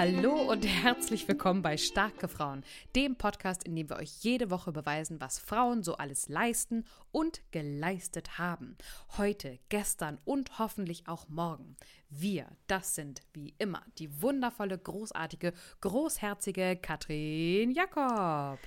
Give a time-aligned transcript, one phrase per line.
[0.00, 2.64] Hallo und herzlich willkommen bei Starke Frauen,
[2.96, 7.42] dem Podcast, in dem wir euch jede Woche beweisen, was Frauen so alles leisten und
[7.50, 8.78] geleistet haben.
[9.18, 11.76] Heute, gestern und hoffentlich auch morgen.
[12.08, 18.58] Wir, das sind wie immer die wundervolle, großartige, großherzige Katrin Jakob.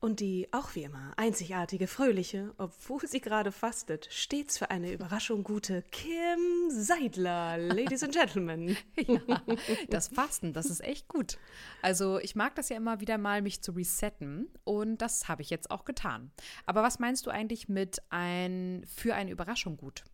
[0.00, 5.44] Und die auch wie immer einzigartige, fröhliche, obwohl sie gerade fastet, stets für eine Überraschung
[5.44, 8.78] gute Kim Seidler, Ladies and Gentlemen.
[8.96, 9.42] ja,
[9.90, 11.36] das Fasten, das ist echt gut.
[11.82, 15.50] Also ich mag das ja immer wieder mal, mich zu resetten und das habe ich
[15.50, 16.30] jetzt auch getan.
[16.64, 20.04] Aber was meinst du eigentlich mit ein für eine Überraschung gut?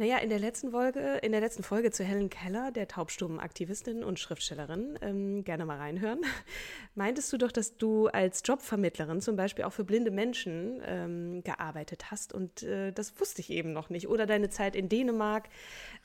[0.00, 4.02] Naja, in der letzten Folge, in der letzten Folge zu Helen Keller, der taubstummen Aktivistin
[4.02, 6.20] und Schriftstellerin, ähm, gerne mal reinhören,
[6.94, 12.10] meintest du doch, dass du als Jobvermittlerin zum Beispiel auch für blinde Menschen ähm, gearbeitet
[12.10, 14.08] hast und äh, das wusste ich eben noch nicht.
[14.08, 15.50] Oder deine Zeit in Dänemark,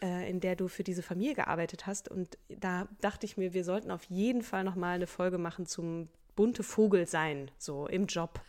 [0.04, 3.64] äh, in der du für diese Familie gearbeitet hast und da dachte ich mir, wir
[3.64, 8.08] sollten auf jeden Fall noch mal eine Folge machen zum bunte Vogel sein, so im
[8.08, 8.42] Job.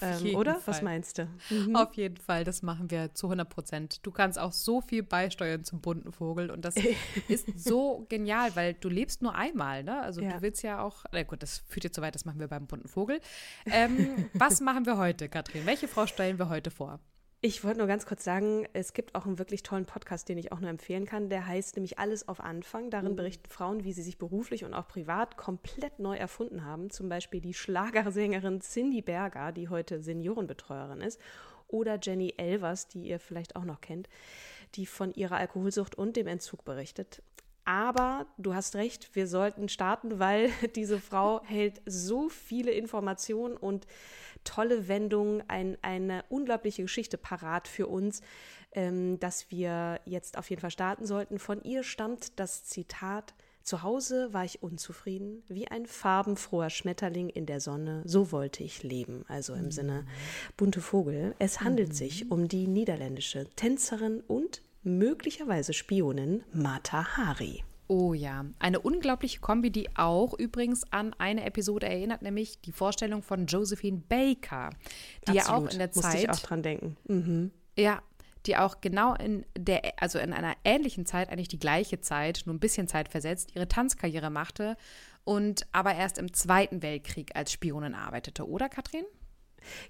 [0.00, 0.54] Ähm, oder?
[0.56, 0.74] Fall.
[0.74, 1.28] Was meinst du?
[1.50, 1.76] Mhm.
[1.76, 4.06] Auf jeden Fall, das machen wir zu 100 Prozent.
[4.06, 6.74] Du kannst auch so viel beisteuern zum bunten Vogel und das
[7.28, 10.00] ist so genial, weil du lebst nur einmal, ne?
[10.00, 10.32] Also ja.
[10.32, 12.66] du willst ja auch, na gut, das führt jetzt so weit, das machen wir beim
[12.66, 13.20] bunten Vogel.
[13.66, 15.66] Ähm, was machen wir heute, Katrin?
[15.66, 17.00] Welche Frau stellen wir heute vor?
[17.42, 20.52] Ich wollte nur ganz kurz sagen, es gibt auch einen wirklich tollen Podcast, den ich
[20.52, 21.28] auch nur empfehlen kann.
[21.28, 22.90] Der heißt nämlich Alles auf Anfang.
[22.90, 23.16] Darin mhm.
[23.16, 26.90] berichten Frauen, wie sie sich beruflich und auch privat komplett neu erfunden haben.
[26.90, 31.20] Zum Beispiel die Schlagersängerin Cindy Berger, die heute Seniorenbetreuerin ist.
[31.68, 34.08] Oder Jenny Elvers, die ihr vielleicht auch noch kennt,
[34.74, 37.22] die von ihrer Alkoholsucht und dem Entzug berichtet.
[37.66, 43.86] Aber du hast recht, wir sollten starten, weil diese Frau hält so viele Informationen und
[44.44, 48.22] tolle Wendungen, ein, eine unglaubliche Geschichte parat für uns,
[48.72, 51.40] ähm, dass wir jetzt auf jeden Fall starten sollten.
[51.40, 53.34] Von ihr stammt das Zitat,
[53.66, 58.84] zu Hause war ich unzufrieden, wie ein farbenfroher Schmetterling in der Sonne, so wollte ich
[58.84, 59.24] leben.
[59.26, 59.70] Also im mhm.
[59.72, 60.06] Sinne
[60.56, 61.34] bunte Vogel.
[61.40, 61.94] Es handelt mhm.
[61.94, 67.64] sich um die niederländische Tänzerin und möglicherweise Spionin Mata Hari.
[67.88, 73.22] Oh ja, eine unglaubliche Kombi, die auch übrigens an eine Episode erinnert, nämlich die Vorstellung
[73.22, 74.70] von Josephine Baker,
[75.28, 75.46] die Absolut.
[75.46, 76.04] ja auch in der Zeit.
[76.04, 76.96] Musste ich auch dran denken.
[77.06, 77.50] Mhm.
[77.76, 78.02] Ja,
[78.46, 82.54] die auch genau in der, also in einer ähnlichen Zeit, eigentlich die gleiche Zeit, nur
[82.54, 84.76] ein bisschen Zeit versetzt, ihre Tanzkarriere machte
[85.24, 89.04] und aber erst im Zweiten Weltkrieg als Spionin arbeitete, oder Katrin?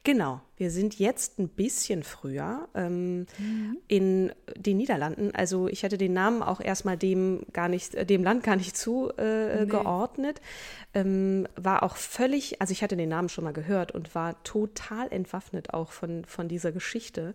[0.04, 3.78] Genau, wir sind jetzt ein bisschen früher ähm, mhm.
[3.88, 5.34] in den Niederlanden.
[5.34, 8.76] Also ich hatte den Namen auch erstmal dem gar nicht, äh, dem Land gar nicht
[8.76, 10.41] zugeordnet.
[10.94, 11.09] Äh, nee.
[11.09, 15.12] ähm, war auch völlig, also ich hatte den Namen schon mal gehört und war total
[15.12, 17.34] entwaffnet auch von, von dieser Geschichte.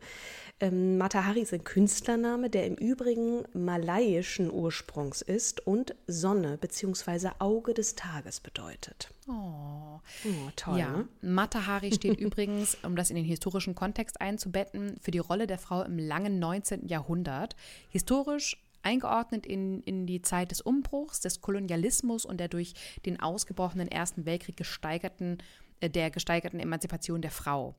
[0.59, 7.29] Ähm, Matahari ist ein Künstlername, der im Übrigen malaiischen Ursprungs ist und Sonne bzw.
[7.39, 9.09] Auge des Tages bedeutet.
[9.27, 10.77] Oh, oh toll.
[10.77, 11.07] Ja, ne?
[11.21, 15.83] Matahari steht übrigens, um das in den historischen Kontext einzubetten, für die Rolle der Frau
[15.83, 16.87] im langen 19.
[16.87, 17.55] Jahrhundert.
[17.89, 22.73] Historisch eingeordnet in, in die Zeit des Umbruchs, des Kolonialismus und der durch
[23.05, 25.39] den ausgebrochenen Ersten Weltkrieg gesteigerten,
[25.81, 27.75] äh, der gesteigerten Emanzipation der Frau.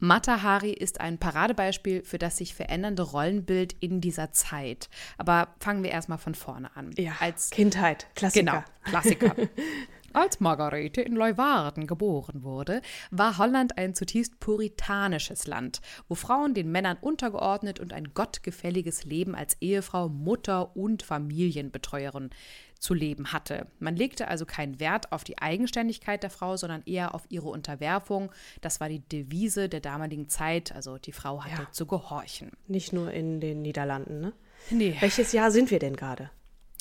[0.00, 4.88] Mata Hari ist ein Paradebeispiel für das sich verändernde Rollenbild in dieser Zeit.
[5.16, 6.92] Aber fangen wir erstmal von vorne an.
[6.96, 8.44] Ja, Als Kindheit, Klassiker.
[8.44, 9.34] Genau, Klassiker.
[10.12, 16.72] Als Margarete in Leuwarden geboren wurde, war Holland ein zutiefst puritanisches Land, wo Frauen den
[16.72, 22.30] Männern untergeordnet und ein gottgefälliges Leben als Ehefrau, Mutter und Familienbetreuerin
[22.78, 23.66] zu leben hatte.
[23.80, 28.30] Man legte also keinen Wert auf die Eigenständigkeit der Frau, sondern eher auf ihre Unterwerfung.
[28.60, 30.72] Das war die Devise der damaligen Zeit.
[30.72, 31.72] Also die Frau hatte ja.
[31.72, 32.52] zu gehorchen.
[32.66, 34.32] Nicht nur in den Niederlanden, ne?
[34.70, 34.96] Nee.
[35.00, 36.30] Welches Jahr sind wir denn gerade?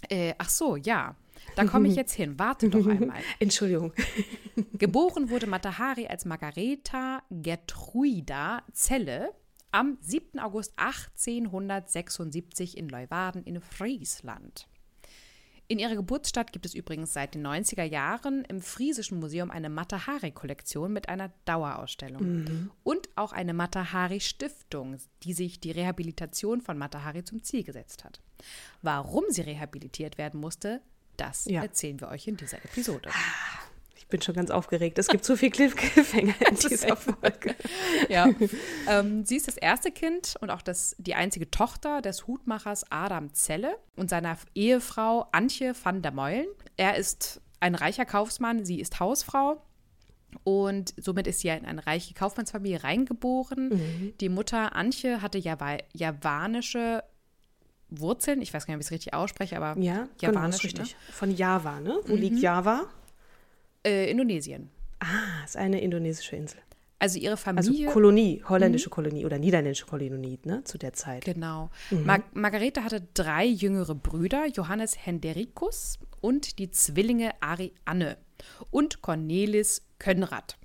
[0.09, 1.15] Äh, ach so, ja.
[1.55, 2.37] Da komme ich jetzt hin.
[2.37, 3.19] Warte doch einmal.
[3.39, 3.93] Entschuldigung.
[4.73, 9.33] Geboren wurde Matahari als Margareta Gertruida Zelle
[9.71, 10.39] am 7.
[10.39, 14.67] August 1876 in Leuwarden in Friesland.
[15.69, 20.93] In ihrer Geburtsstadt gibt es übrigens seit den 90er Jahren im Friesischen Museum eine Matahari-Kollektion
[20.93, 22.23] mit einer Dauerausstellung.
[22.23, 22.71] Mhm.
[22.83, 28.21] Und auch eine Matahari-Stiftung, die sich die Rehabilitation von Matahari zum Ziel gesetzt hat.
[28.81, 30.81] Warum sie rehabilitiert werden musste,
[31.17, 31.61] das ja.
[31.61, 33.09] erzählen wir euch in dieser Episode.
[33.95, 34.97] Ich bin schon ganz aufgeregt.
[34.99, 37.55] Es gibt so viel Cliffhanger in dieser Folge.
[38.07, 38.29] ja.
[38.87, 43.33] Ähm, sie ist das erste Kind und auch das, die einzige Tochter des Hutmachers Adam
[43.33, 46.47] Zelle und seiner Ehefrau Antje van der Meulen.
[46.77, 49.61] Er ist ein reicher Kaufmann, sie ist Hausfrau.
[50.43, 53.69] Und somit ist sie in eine reiche Kaufmannsfamilie reingeboren.
[53.69, 54.13] Mhm.
[54.19, 57.03] Die Mutter Antje hatte javanische
[57.89, 58.41] Wurzeln.
[58.41, 60.61] Ich weiß gar nicht, ob ich es richtig ausspreche, aber ja, genau, Javanisch.
[60.61, 60.95] Genau, richtig.
[60.95, 61.13] Ne?
[61.13, 61.99] Von Java, ne?
[62.05, 62.21] Wo mhm.
[62.21, 62.85] liegt Java?
[63.85, 64.69] Äh, Indonesien.
[64.99, 66.59] Ah, ist eine indonesische Insel.
[66.99, 67.87] Also ihre Familie.
[67.87, 68.93] Also Kolonie, holländische mhm.
[68.93, 71.25] Kolonie oder niederländische Kolonie, ne, zu der Zeit.
[71.25, 71.69] Genau.
[71.91, 72.05] Mhm.
[72.05, 78.17] Mar Margarete hatte drei jüngere Brüder, Johannes Henderikus und die Zwillinge Arianne
[78.71, 80.57] und Cornelis Könrad.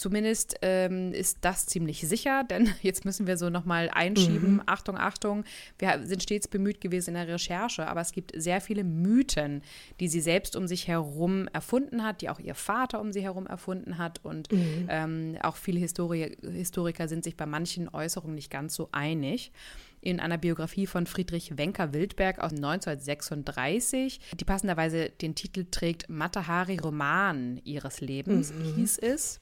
[0.00, 4.54] Zumindest ähm, ist das ziemlich sicher, denn jetzt müssen wir so nochmal einschieben.
[4.54, 4.62] Mhm.
[4.64, 5.44] Achtung, Achtung,
[5.78, 9.60] wir sind stets bemüht gewesen in der Recherche, aber es gibt sehr viele Mythen,
[10.00, 13.46] die sie selbst um sich herum erfunden hat, die auch ihr Vater um sie herum
[13.46, 14.24] erfunden hat.
[14.24, 14.86] Und mhm.
[14.88, 19.52] ähm, auch viele Histori Historiker sind sich bei manchen Äußerungen nicht ganz so einig
[20.00, 27.60] in einer Biografie von Friedrich Wenker-Wildberg aus 1936, die passenderweise den Titel trägt Matahari Roman
[27.64, 28.76] ihres Lebens, mhm.
[28.76, 29.40] hieß es.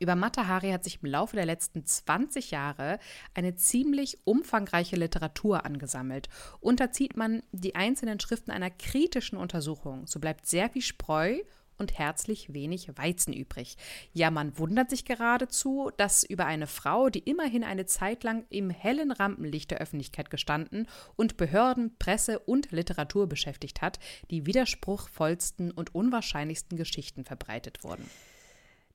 [0.00, 2.98] Über Matahari hat sich im Laufe der letzten 20 Jahre
[3.34, 6.30] eine ziemlich umfangreiche Literatur angesammelt.
[6.60, 11.40] Unterzieht man die einzelnen Schriften einer kritischen Untersuchung, so bleibt sehr viel Spreu
[11.76, 13.76] und herzlich wenig Weizen übrig.
[14.14, 18.70] Ja, man wundert sich geradezu, dass über eine Frau, die immerhin eine Zeit lang im
[18.70, 23.98] hellen Rampenlicht der Öffentlichkeit gestanden und Behörden, Presse und Literatur beschäftigt hat,
[24.30, 28.08] die widerspruchvollsten und unwahrscheinlichsten Geschichten verbreitet wurden.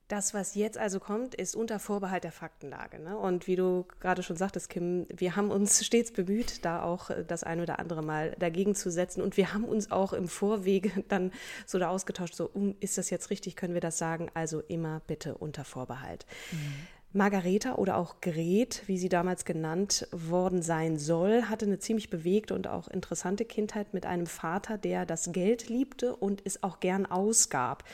[0.08, 3.00] Das, was jetzt also kommt, ist unter Vorbehalt der Faktenlage.
[3.00, 3.18] Ne?
[3.18, 7.24] Und wie du gerade schon sagtest, Kim, wir haben uns stets bemüht, da auch äh,
[7.26, 9.20] das eine oder andere Mal dagegen zu setzen.
[9.20, 11.32] Und wir haben uns auch im Vorwege dann
[11.66, 14.30] so da ausgetauscht, so, um, ist das jetzt richtig, können wir das sagen?
[14.34, 16.24] Also immer bitte unter Vorbehalt.
[16.52, 16.86] Mhm.
[17.12, 22.54] Margareta oder auch Gret, wie sie damals genannt worden sein soll, hatte eine ziemlich bewegte
[22.54, 27.06] und auch interessante Kindheit mit einem Vater, der das Geld liebte und es auch gern
[27.06, 27.84] ausgab.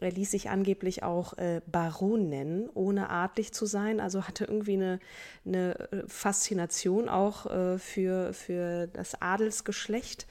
[0.00, 4.00] Er ließ sich angeblich auch äh, Baron nennen, ohne adlig zu sein.
[4.00, 5.00] Also hatte irgendwie eine,
[5.44, 10.26] eine äh, Faszination auch äh, für, für das Adelsgeschlecht.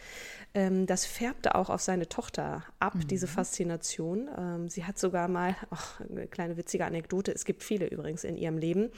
[0.55, 3.07] Ähm, das färbte auch auf seine Tochter ab, mhm.
[3.07, 4.29] diese Faszination.
[4.37, 8.37] Ähm, sie hat sogar mal, ach, eine kleine witzige Anekdote, es gibt viele übrigens in
[8.37, 8.89] ihrem Leben,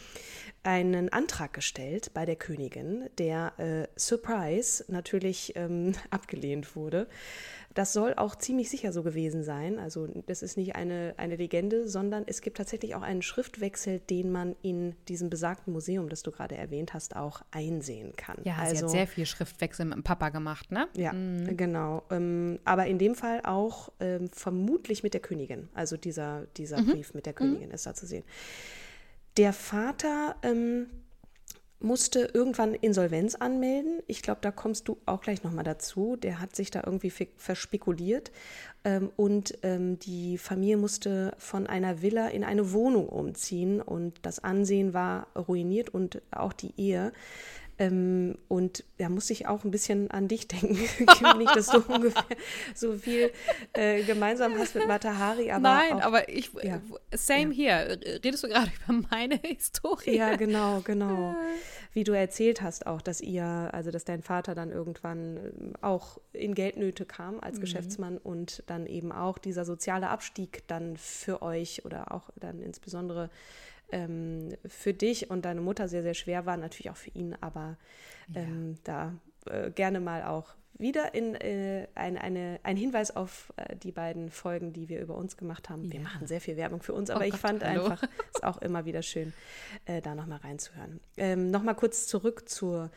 [0.61, 7.07] einen Antrag gestellt bei der Königin, der äh, Surprise natürlich ähm, abgelehnt wurde.
[7.77, 9.77] Das soll auch ziemlich sicher so gewesen sein.
[9.77, 14.31] Also das ist nicht eine, eine Legende, sondern es gibt tatsächlich auch einen Schriftwechsel, den
[14.31, 18.37] man in diesem besagten Museum, das du gerade erwähnt hast, auch einsehen kann.
[18.45, 20.87] Ja, also, sie hat also sehr viel Schriftwechsel mit dem Papa gemacht, ne?
[20.95, 21.55] Ja, mhm.
[21.55, 22.01] genau.
[22.09, 25.69] Ähm, aber in dem Fall auch ähm, vermutlich mit der Königin.
[25.75, 26.87] Also dieser, dieser mhm.
[26.87, 27.75] Brief mit der Königin mhm.
[27.75, 28.23] ist da zu sehen.
[29.37, 30.87] Der Vater ähm,
[31.79, 33.99] musste irgendwann Insolvenz anmelden.
[34.07, 36.15] Ich glaube, da kommst du auch gleich nochmal dazu.
[36.15, 38.31] Der hat sich da irgendwie verspekuliert
[38.83, 44.43] ähm, und ähm, die Familie musste von einer Villa in eine Wohnung umziehen und das
[44.43, 47.11] Ansehen war ruiniert und auch die Ehe.
[47.79, 50.79] Ähm, und da muss ich auch ein bisschen an dich denken,
[51.37, 52.23] nicht, dass du ungefähr
[52.73, 53.31] so viel
[53.73, 55.51] äh, gemeinsam hast mit Matahari.
[55.51, 56.81] Aber Nein, auch, aber ich, ja.
[57.13, 57.85] same ja.
[57.85, 57.99] hier.
[58.23, 60.17] Redest du gerade über meine Historie?
[60.17, 61.35] Ja, genau, genau.
[61.93, 66.19] Wie du erzählt hast auch, dass ihr, also dass dein Vater dann irgendwann ähm, auch
[66.33, 67.61] in Geldnöte kam als mhm.
[67.61, 73.29] Geschäftsmann und dann eben auch dieser soziale Abstieg dann für euch oder auch dann insbesondere
[73.91, 77.77] ähm, für dich und deine Mutter sehr, sehr schwer war, natürlich auch für ihn, aber
[78.33, 78.79] ähm, ja.
[78.83, 79.13] da
[79.51, 84.29] äh, gerne mal auch wieder in äh, ein, eine, ein Hinweis auf äh, die beiden
[84.29, 85.85] Folgen, die wir über uns gemacht haben.
[85.85, 85.93] Ja.
[85.93, 87.85] Wir machen sehr viel Werbung für uns, aber oh ich fand hallo.
[87.85, 89.33] einfach, es ist auch immer wieder schön,
[89.85, 90.99] äh, da nochmal reinzuhören.
[91.17, 92.91] Ähm, nochmal kurz zurück zur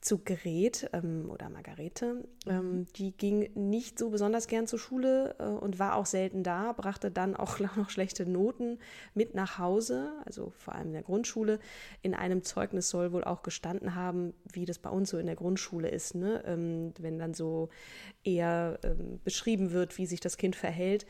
[0.00, 2.24] zu Gret ähm, oder Margarete.
[2.46, 6.72] Ähm, die ging nicht so besonders gern zur Schule äh, und war auch selten da,
[6.72, 8.78] brachte dann auch noch schlechte Noten
[9.14, 11.58] mit nach Hause, also vor allem in der Grundschule.
[12.00, 15.36] In einem Zeugnis soll wohl auch gestanden haben, wie das bei uns so in der
[15.36, 16.42] Grundschule ist, ne?
[16.46, 17.68] Ähm, wenn dann so
[18.24, 21.06] eher ähm, beschrieben wird, wie sich das Kind verhält,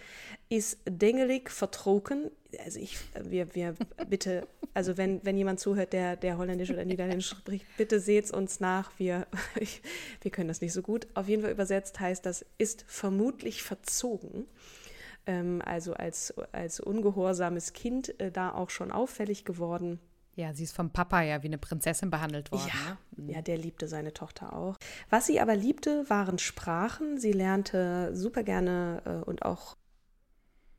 [0.50, 2.30] ist dengelig vertroken.
[2.64, 3.76] Also ich, wir, wir
[4.09, 8.59] bitte, also wenn, wenn jemand zuhört, der, der Holländisch oder Niederländisch spricht, bitte seht uns
[8.59, 8.90] nach.
[8.99, 9.26] Wir,
[9.59, 9.80] ich,
[10.21, 11.07] wir können das nicht so gut.
[11.14, 14.47] Auf jeden Fall übersetzt heißt das, ist vermutlich verzogen.
[15.26, 20.00] Ähm, also als, als ungehorsames Kind äh, da auch schon auffällig geworden.
[20.35, 22.66] Ja, sie ist vom Papa ja wie eine Prinzessin behandelt worden.
[22.66, 23.25] Ja, ne?
[23.25, 23.30] Mhm.
[23.30, 24.76] ja, der liebte seine Tochter auch.
[25.11, 27.19] Was sie aber liebte, waren Sprachen.
[27.19, 29.76] Sie lernte super gerne äh, und auch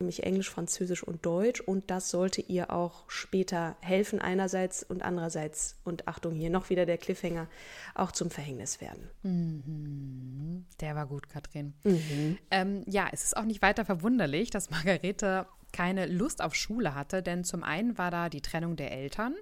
[0.02, 1.60] nämlich Englisch, Französisch und Deutsch.
[1.60, 6.86] Und das sollte ihr auch später helfen, einerseits und andererseits, und Achtung, hier noch wieder
[6.86, 7.48] der Cliffhanger,
[7.94, 9.08] auch zum Verhängnis werden.
[9.22, 10.66] Mhm.
[10.80, 11.74] Der war gut, Katrin.
[11.84, 12.38] Mhm.
[12.50, 17.22] Ähm, ja, es ist auch nicht weiter verwunderlich, dass Margarete keine Lust auf Schule hatte,
[17.22, 19.34] denn zum einen war da die Trennung der Eltern.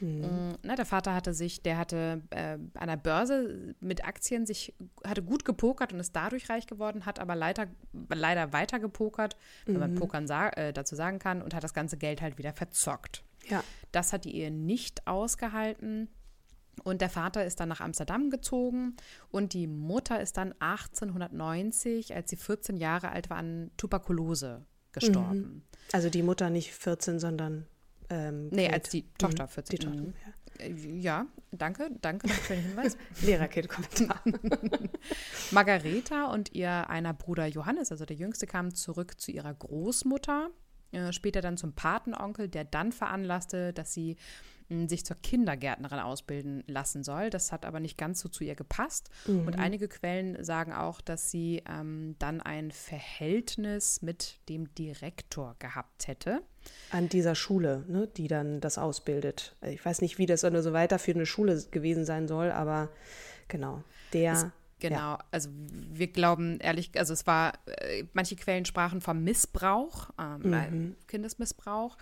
[0.00, 0.56] Mhm.
[0.62, 5.22] Ne, der Vater hatte sich, der hatte äh, an der Börse mit Aktien sich, hatte
[5.22, 7.66] gut gepokert und ist dadurch reich geworden, hat aber leider,
[8.08, 9.72] leider weiter gepokert, mhm.
[9.72, 9.98] wenn man mhm.
[9.98, 13.24] Pokern sa äh, dazu sagen kann, und hat das ganze Geld halt wieder verzockt.
[13.48, 13.62] Ja.
[13.92, 16.08] Das hat die Ehe nicht ausgehalten.
[16.82, 18.96] Und der Vater ist dann nach Amsterdam gezogen
[19.30, 25.38] und die Mutter ist dann 1890, als sie 14 Jahre alt war, an Tuberkulose gestorben.
[25.38, 25.62] Mhm.
[25.92, 27.66] Also die Mutter nicht 14, sondern
[28.10, 29.78] ähm, nee, als die Tochter 14.
[29.78, 30.66] Die Tochter, ja.
[30.66, 32.96] Äh, ja, danke, danke für den Hinweis.
[33.22, 34.22] Lehrerkind-Kommentar.
[35.52, 40.50] Margareta und ihr einer Bruder Johannes, also der Jüngste, kamen zurück zu ihrer Großmutter,
[40.92, 44.16] äh, später dann zum Patenonkel, der dann veranlasste, dass sie
[44.88, 47.30] sich zur Kindergärtnerin ausbilden lassen soll.
[47.30, 49.10] Das hat aber nicht ganz so zu ihr gepasst.
[49.26, 49.46] Mhm.
[49.46, 56.06] Und einige Quellen sagen auch, dass sie ähm, dann ein Verhältnis mit dem Direktor gehabt
[56.06, 56.42] hätte.
[56.90, 59.56] An dieser Schule, ne, die dann das ausbildet.
[59.62, 62.90] Ich weiß nicht, wie das so weiterführende Schule gewesen sein soll, aber
[63.48, 64.32] genau, der.
[64.32, 64.46] Es,
[64.78, 65.18] genau, ja.
[65.30, 70.96] also wir glauben ehrlich, also es war, äh, manche Quellen sprachen vom Missbrauch, ähm, mhm.
[71.06, 71.96] Kindesmissbrauch.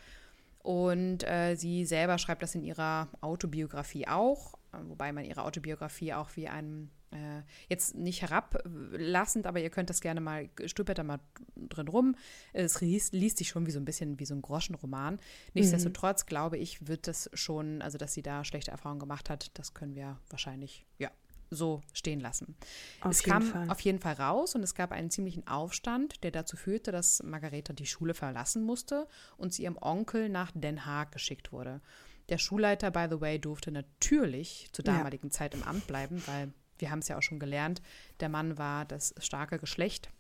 [0.63, 6.15] Und äh, sie selber schreibt das in ihrer Autobiografie auch, äh, wobei man ihre Autobiografie
[6.15, 11.05] auch wie einem äh, jetzt nicht herablassend, aber ihr könnt das gerne mal, stöbert da
[11.05, 11.21] mal
[11.57, 12.17] drin rum.
[12.53, 15.19] Es liest, liest sich schon wie so ein bisschen wie so ein Groschenroman.
[15.55, 16.29] Nichtsdestotrotz mhm.
[16.29, 19.95] glaube ich, wird das schon, also dass sie da schlechte Erfahrungen gemacht hat, das können
[19.95, 21.11] wir wahrscheinlich, ja,
[21.51, 22.57] so stehen lassen.
[23.01, 23.71] Auf es kam Fall.
[23.71, 27.73] auf jeden Fall raus und es gab einen ziemlichen Aufstand, der dazu führte, dass Margareta
[27.73, 31.81] die Schule verlassen musste und zu ihrem Onkel nach Den Haag geschickt wurde.
[32.29, 35.33] Der Schulleiter, by the way, durfte natürlich zur damaligen ja.
[35.33, 37.83] Zeit im Amt bleiben, weil wir haben es ja auch schon gelernt,
[38.21, 40.11] der Mann war das starke Geschlecht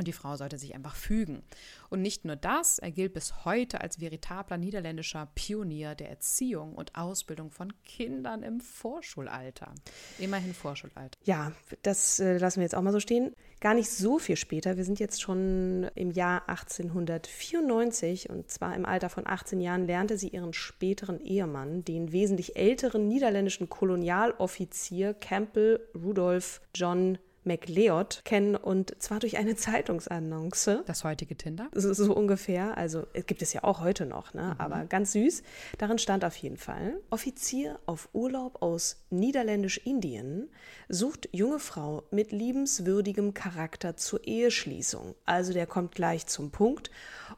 [0.00, 1.42] und die Frau sollte sich einfach fügen.
[1.90, 6.96] Und nicht nur das, er gilt bis heute als veritabler niederländischer Pionier der Erziehung und
[6.96, 9.74] Ausbildung von Kindern im Vorschulalter.
[10.18, 11.18] Immerhin Vorschulalter.
[11.24, 11.52] Ja,
[11.82, 13.34] das äh, lassen wir jetzt auch mal so stehen.
[13.60, 18.86] Gar nicht so viel später, wir sind jetzt schon im Jahr 1894 und zwar im
[18.86, 25.86] Alter von 18 Jahren lernte sie ihren späteren Ehemann, den wesentlich älteren niederländischen Kolonialoffizier Campbell
[25.94, 30.82] Rudolph John McLeod kennen und zwar durch eine Zeitungsannonce.
[30.86, 31.68] Das heutige Tinder?
[31.74, 32.76] So, so ungefähr.
[32.76, 34.54] Also gibt es ja auch heute noch, ne?
[34.54, 34.60] Mhm.
[34.60, 35.42] aber ganz süß.
[35.78, 40.48] Darin stand auf jeden Fall: Offizier auf Urlaub aus Niederländisch-Indien
[40.88, 45.14] sucht junge Frau mit liebenswürdigem Charakter zur Eheschließung.
[45.24, 46.90] Also der kommt gleich zum Punkt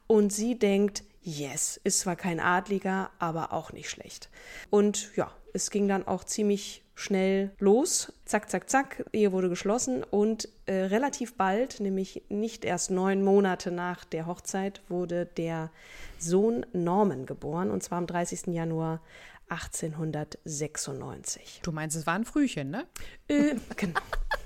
[0.06, 4.30] und sie denkt, yes, ist zwar kein Adliger, aber auch nicht schlecht.
[4.70, 8.12] Und ja, es ging dann auch ziemlich schnell los.
[8.24, 13.70] Zack, zack, zack, Ehe wurde geschlossen und äh, relativ bald, nämlich nicht erst neun Monate
[13.70, 15.70] nach der Hochzeit, wurde der
[16.18, 18.46] Sohn Norman geboren und zwar am 30.
[18.48, 19.02] Januar
[19.48, 21.60] 1896.
[21.62, 22.86] Du meinst, es war ein Frühchen, ne?
[23.28, 24.00] Äh, genau.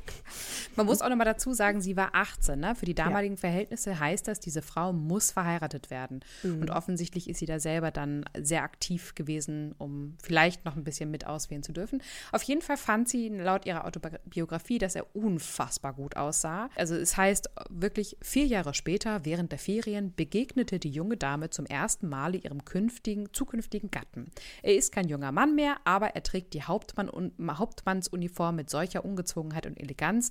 [0.76, 2.58] Man muss auch noch mal dazu sagen, sie war 18.
[2.58, 2.74] Ne?
[2.74, 3.40] Für die damaligen ja.
[3.40, 6.20] Verhältnisse heißt das, diese Frau muss verheiratet werden.
[6.42, 6.62] Mhm.
[6.62, 11.10] Und offensichtlich ist sie da selber dann sehr aktiv gewesen, um vielleicht noch ein bisschen
[11.10, 12.02] mit auswählen zu dürfen.
[12.32, 16.70] Auf jeden Fall fand sie laut ihrer Autobiografie, dass er unfassbar gut aussah.
[16.76, 21.66] Also es heißt wirklich, vier Jahre später, während der Ferien, begegnete die junge Dame zum
[21.66, 24.30] ersten Male ihrem künftigen, zukünftigen Gatten.
[24.62, 29.66] Er ist kein junger Mann mehr, aber er trägt die Hauptmann Hauptmannsuniform mit solcher Ungezwungenheit
[29.66, 30.30] und Eleganz,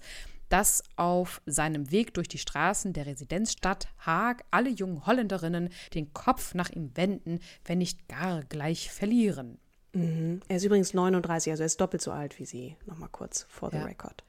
[0.49, 6.53] dass auf seinem Weg durch die Straßen der Residenzstadt Haag alle jungen Holländerinnen den Kopf
[6.53, 9.57] nach ihm wenden, wenn nicht gar gleich verlieren.
[9.93, 10.41] Mhm.
[10.47, 12.75] Er ist übrigens 39, also er ist doppelt so alt wie sie.
[12.85, 13.85] Nochmal kurz for the Ja.
[13.85, 14.23] record.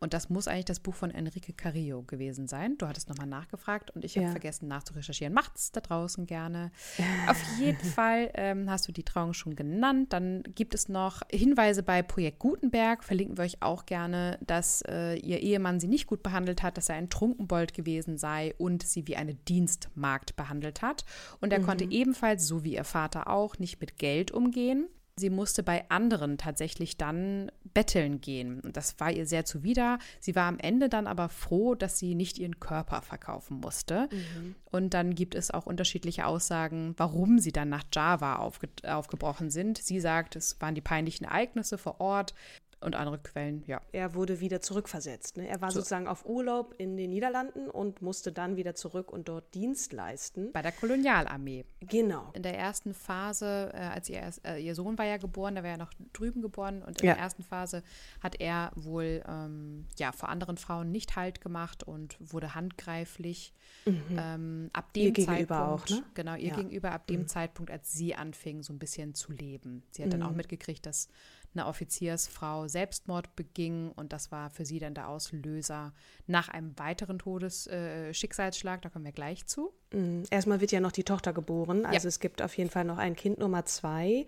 [0.00, 2.76] Und das muss eigentlich das Buch von Enrique Carrillo gewesen sein.
[2.78, 4.30] Du hattest nochmal nachgefragt und ich habe Ja.
[4.30, 5.34] vergessen nachzurecherchieren.
[5.34, 6.70] Macht's da draußen gerne.
[7.28, 10.12] Auf jeden Fall ähm, hast du die Trauung schon genannt.
[10.12, 13.02] Dann gibt es noch Hinweise bei Projekt Gutenberg.
[13.04, 16.88] Verlinken wir euch auch gerne, dass äh, ihr Ehemann sie nicht gut behandelt hat, dass
[16.88, 21.04] er ein Trunkenbold gewesen sei und sie wie eine Dienstmagd behandelt hat.
[21.40, 24.86] Und er konnte ebenfalls, so wie ihr Vater auch, nicht mit Geld umgehen.
[25.18, 28.60] Sie musste bei anderen tatsächlich dann betteln gehen.
[28.60, 29.98] Und das war ihr sehr zuwider.
[30.20, 34.08] Sie war am Ende dann aber froh, dass sie nicht ihren Körper verkaufen musste.
[34.64, 39.78] Und dann gibt es auch unterschiedliche Aussagen, warum sie dann nach Java aufge aufgebrochen sind.
[39.78, 42.34] Sie sagt, es waren die peinlichen Ereignisse vor Ort.
[42.80, 43.80] Und andere Quellen, ja.
[43.90, 45.36] Er wurde wieder zurückversetzt.
[45.36, 45.48] Ne?
[45.48, 49.52] Er war sozusagen auf Urlaub in den Niederlanden und musste dann wieder zurück und dort
[49.54, 50.52] Dienst leisten.
[50.52, 51.64] Bei der Kolonialarmee.
[51.80, 52.30] Genau.
[52.34, 55.70] In der ersten Phase, äh, als ihr, äh, ihr Sohn war ja geboren, der war
[55.70, 57.14] ja noch drüben geboren und in Ja.
[57.14, 57.82] der ersten Phase
[58.20, 63.52] hat er wohl ähm, ja vor anderen Frauen nicht Halt gemacht und wurde handgreiflich.
[63.86, 66.02] Ähm, ab dem Ihr gegenüber Zeitpunkt, auch, ne?
[66.14, 66.56] genau, ihr Ja.
[66.56, 69.82] gegenüber ab dem Zeitpunkt, als sie anfing, so ein bisschen zu leben.
[69.90, 71.08] Sie hat dann auch mitgekriegt, dass
[71.54, 75.92] eine Offiziersfrau Selbstmord beging und das war für sie dann der Auslöser
[76.26, 78.78] nach einem weiteren Todesschicksalsschlag.
[78.78, 79.72] Äh, da kommen wir gleich zu.
[79.92, 81.86] Mm, Erstmal wird ja noch die Tochter geboren.
[81.86, 84.26] Also es gibt auf jeden Fall noch ein Kind Nummer zwei.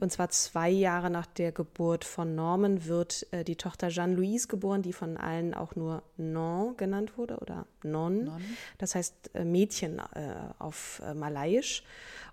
[0.00, 4.82] Und zwar zwei Jahre nach der Geburt von Norman wird äh, die Tochter Jeanne-Louise geboren,
[4.82, 8.30] die von allen auch nur Non genannt wurde oder Non.
[8.76, 10.02] Das heißt äh, Mädchen äh,
[10.58, 11.82] auf äh, Malayisch.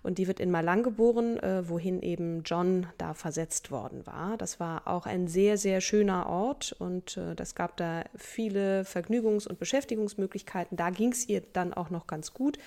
[0.02, 4.36] Und die wird in Malang geboren, äh, wohin eben John da versetzt worden war.
[4.36, 9.48] Das war auch ein sehr, sehr schöner Ort und äh, das gab da viele Vergnügungs-
[9.48, 10.76] und Beschäftigungsmöglichkeiten.
[10.76, 12.58] Da ging es ihr dann auch noch ganz gut.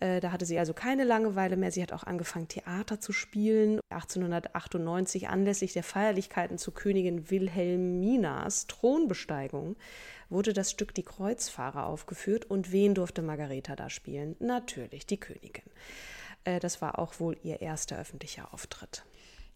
[0.00, 1.70] Äh, Da hatte sie also keine Langeweile mehr.
[1.70, 3.80] Sie hat auch angefangen, Theater zu spielen.
[3.90, 9.76] 1898 anlässlich der Feierlichkeiten zu Königin Wilhelminas Thronbesteigung
[10.28, 12.44] wurde das Stück Die Kreuzfahrer aufgeführt.
[12.46, 14.36] Und wen durfte Margareta da spielen?
[14.40, 15.64] Natürlich die Königin.
[16.44, 19.04] Äh, Das war auch wohl ihr erster öffentlicher Auftritt.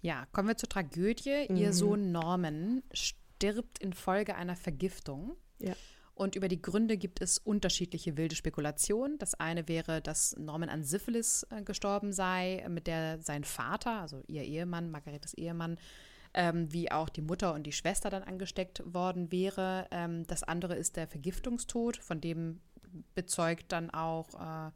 [0.03, 1.47] Ja, kommen wir zur Tragödie.
[1.49, 5.37] Ihr Sohn Norman stirbt infolge einer Vergiftung.
[5.59, 5.73] Ja.
[6.17, 9.19] Und über die Gründe gibt es unterschiedliche wilde Spekulationen.
[9.19, 14.23] Das eine wäre, dass Norman an Syphilis äh, gestorben sei, mit der sein Vater, also
[14.27, 15.77] ihr Ehemann, Margaretes Ehemann,
[16.33, 19.89] ähm, wie auch die Mutter und die Schwester dann angesteckt worden wäre.
[19.91, 22.61] Ähm, das andere ist der Vergiftungstod, von dem
[23.15, 24.71] bezeugt dann auch äh,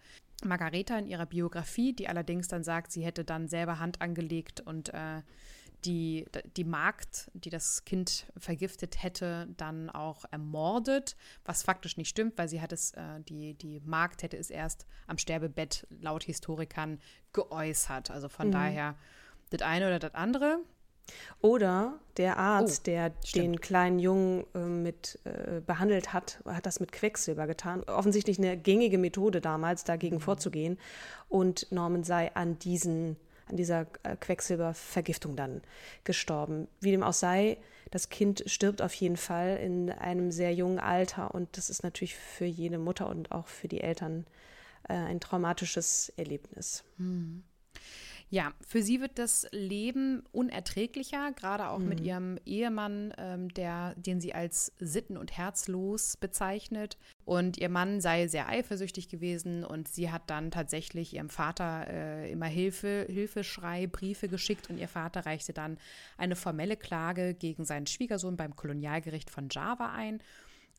[0.46, 4.92] Margareta in ihrer Biografie, die allerdings dann sagt, sie hätte dann selber Hand angelegt und
[4.92, 5.22] äh,
[5.84, 12.36] die, die Magd, die das Kind vergiftet hätte, dann auch ermordet, was faktisch nicht stimmt,
[12.38, 17.00] weil sie hat es, äh, die, die Magd hätte es erst am Sterbebett laut Historikern
[17.32, 18.10] geäußert.
[18.10, 18.96] Also von daher
[19.50, 20.58] das eine oder das andere.
[21.40, 26.78] Oder der Arzt, Oh, der den kleinen Jungen äh, mit äh, behandelt hat, hat das
[26.78, 27.82] mit Quecksilber getan.
[27.84, 30.20] Offensichtlich eine gängige Methode damals, dagegen Mhm.
[30.20, 30.78] vorzugehen.
[31.28, 33.16] Und Norman sei an diesen
[33.50, 35.62] an dieser äh, Quecksilbervergiftung dann
[36.04, 36.68] gestorben.
[36.80, 37.58] Wie dem auch sei,
[37.90, 42.14] das Kind stirbt auf jeden Fall in einem sehr jungen Alter und das ist natürlich
[42.14, 44.26] für jede Mutter und auch für die Eltern
[44.88, 46.84] äh, ein traumatisches Erlebnis.
[48.32, 54.20] Ja, für sie wird das Leben unerträglicher, gerade auch mit ihrem Ehemann, ähm, der, den
[54.20, 56.96] sie als sitten- und herzlos bezeichnet.
[57.24, 62.30] Und ihr Mann sei sehr eifersüchtig gewesen und sie hat dann tatsächlich ihrem Vater äh,
[62.30, 65.76] immer Hilfe, Hilfeschrei, Briefe geschickt und ihr Vater reichte dann
[66.16, 70.22] eine formelle Klage gegen seinen Schwiegersohn beim Kolonialgericht von Java ein.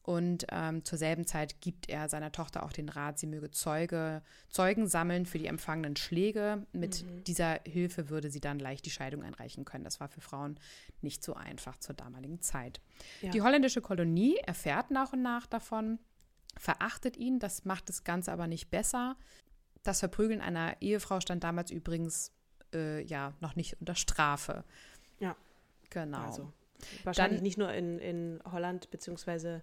[0.04, 4.24] Und ähm, zur selben Zeit gibt er seiner Tochter auch den Rat, sie möge Zeuge,
[4.50, 6.66] Zeugen sammeln für die empfangenen Schläge.
[6.74, 9.84] Mit dieser Hilfe würde sie dann leicht die Scheidung einreichen können.
[9.84, 10.60] Das war für Frauen
[11.02, 12.82] nicht so einfach zur damaligen Zeit.
[13.22, 13.30] Ja.
[13.30, 16.00] Die holländische Kolonie erfährt nach und nach davon,
[16.58, 19.16] verachtet ihn, das macht das Ganze aber nicht besser.
[19.84, 22.32] Das Verprügeln einer Ehefrau stand damals übrigens
[22.74, 24.64] äh, ja noch nicht unter Strafe.
[25.20, 25.36] Ja.
[25.92, 26.20] Genau.
[26.20, 26.54] Also
[27.04, 29.62] wahrscheinlich Dann- nicht nur in, in Holland beziehungsweise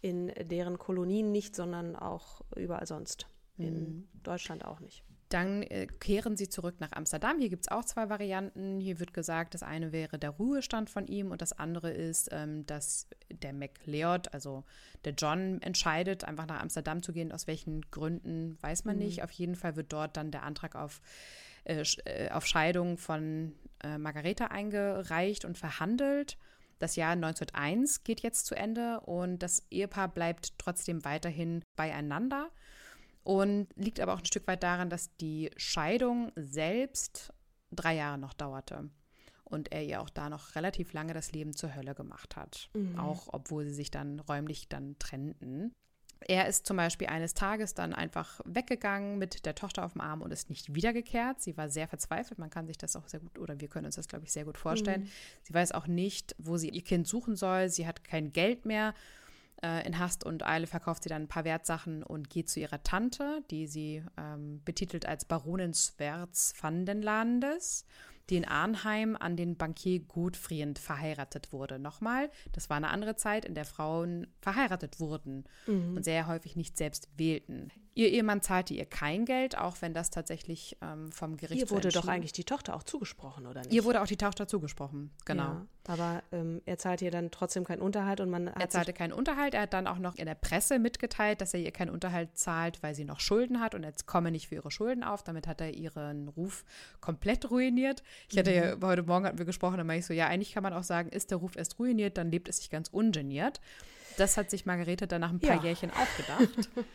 [0.00, 3.26] in deren Kolonien nicht, sondern auch überall sonst.
[3.58, 5.04] In Deutschland auch nicht.
[5.28, 7.38] Dann äh, kehren sie zurück nach Amsterdam.
[7.38, 8.80] Hier gibt es auch zwei Varianten.
[8.80, 12.66] Hier wird gesagt, das eine wäre der Ruhestand von ihm und das andere ist, ähm,
[12.66, 14.64] dass der MacLeod, also
[15.04, 17.30] der John, entscheidet, einfach nach Amsterdam zu gehen.
[17.32, 19.22] Aus welchen Gründen, weiß man nicht.
[19.22, 21.00] Auf jeden Fall wird dort dann der Antrag auf,
[21.64, 26.36] äh, äh, auf Scheidung von äh, Margareta eingereicht und verhandelt.
[26.82, 32.50] Das Jahr 1901 geht jetzt zu Ende und das Ehepaar bleibt trotzdem weiterhin beieinander.
[33.22, 37.32] Und liegt aber auch ein Stück weit daran, dass die Scheidung selbst
[37.70, 38.90] drei Jahre noch dauerte.
[39.44, 42.70] und er ihr auch da noch relativ lange das Leben zur Hölle gemacht hat.
[42.72, 42.98] Mhm.
[42.98, 45.72] Auch obwohl sie sich dann räumlich dann trennten.
[46.28, 50.22] Er ist zum Beispiel eines Tages dann einfach weggegangen mit der Tochter auf dem Arm
[50.22, 51.40] und ist nicht wiedergekehrt.
[51.40, 52.38] Sie war sehr verzweifelt.
[52.38, 54.44] Man kann sich das auch sehr gut, oder wir können uns das, glaube ich, sehr
[54.44, 55.02] gut vorstellen.
[55.02, 55.10] Mhm.
[55.42, 57.68] Sie weiß auch nicht, wo sie ihr Kind suchen soll.
[57.68, 58.94] Sie hat kein Geld mehr.
[59.62, 62.82] Äh, in Hast und Eile verkauft sie dann ein paar Wertsachen und geht zu ihrer
[62.82, 67.86] Tante, die sie ähm, betitelt als Baronin Swerz van den Landes
[68.32, 71.78] die in Arnheim an den Bankier Gutfried verheiratet wurde.
[71.78, 75.96] Nochmal, das war eine andere Zeit, in der Frauen verheiratet wurden mhm.
[75.96, 77.70] und sehr häufig nicht selbst wählten.
[77.94, 81.90] Ihr Ehemann zahlte ihr kein Geld, auch wenn das tatsächlich ähm, vom Gericht Ihr wurde
[81.90, 83.72] doch eigentlich die Tochter auch zugesprochen, oder nicht?
[83.72, 85.42] Ihr wurde auch die Tochter zugesprochen, genau.
[85.42, 89.12] Ja, aber ähm, er zahlte ihr dann trotzdem keinen Unterhalt und man Er zahlte keinen
[89.12, 89.52] Unterhalt.
[89.52, 92.82] Er hat dann auch noch in der Presse mitgeteilt, dass er ihr keinen Unterhalt zahlt,
[92.82, 95.22] weil sie noch Schulden hat und jetzt komme nicht für ihre Schulden auf.
[95.22, 96.64] Damit hat er ihren Ruf
[97.00, 98.02] komplett ruiniert.
[98.30, 98.82] Ich hatte ja, mhm.
[98.84, 101.10] heute Morgen hatten wir gesprochen, da meinte ich so, ja, eigentlich kann man auch sagen,
[101.10, 103.60] ist der Ruf erst ruiniert, dann lebt es sich ganz ungeniert.
[104.16, 105.62] Das hat sich Margarete dann nach ein paar ja.
[105.62, 106.70] Jährchen auch gedacht.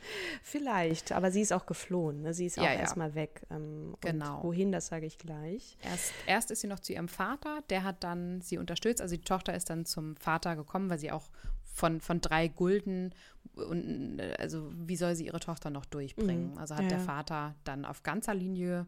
[0.43, 2.21] Vielleicht, aber sie ist auch geflohen.
[2.21, 2.33] Ne?
[2.33, 2.79] Sie ist auch ja, ja.
[2.79, 3.41] erstmal weg.
[3.49, 4.43] Ähm, genau.
[4.43, 5.77] wohin, das sage ich gleich.
[5.81, 9.01] Erst, erst ist sie noch zu ihrem Vater, der hat dann sie unterstützt.
[9.01, 11.29] Also die Tochter ist dann zum Vater gekommen, weil sie auch
[11.63, 13.13] von, von drei Gulden
[13.55, 16.51] und also wie soll sie ihre Tochter noch durchbringen?
[16.51, 16.57] Mhm.
[16.57, 18.87] Also hat der Vater dann auf ganzer Linie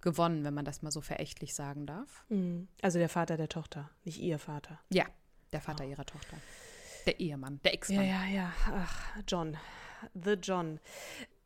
[0.00, 2.24] gewonnen, wenn man das mal so verächtlich sagen darf.
[2.28, 2.68] Mhm.
[2.80, 4.78] Also der Vater der Tochter, nicht ihr Vater.
[4.90, 5.06] Ja,
[5.52, 5.90] der Vater oh.
[5.90, 6.36] ihrer Tochter.
[7.06, 8.06] Der Ehemann, der Ex-Mann.
[8.06, 8.52] Ja, ja, ja.
[8.70, 9.56] Ach, John.
[10.14, 10.80] The John.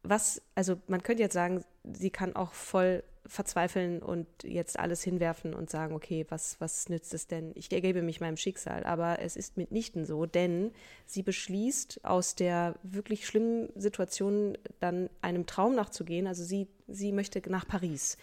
[0.02, 5.54] Was, also man könnte jetzt sagen, sie kann auch voll verzweifeln und jetzt alles hinwerfen
[5.54, 7.52] und sagen, okay, was, was nützt es denn?
[7.54, 8.84] Ich ergebe mich meinem Schicksal.
[8.84, 10.72] Aber es ist mitnichten so, denn
[11.06, 16.26] sie beschließt, aus der wirklich schlimmen Situation dann einem Traum nachzugehen.
[16.26, 18.16] Also sie, sie möchte nach Paris.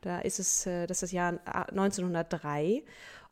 [0.00, 2.82] Da ist es, äh, das ist das Jahr 1903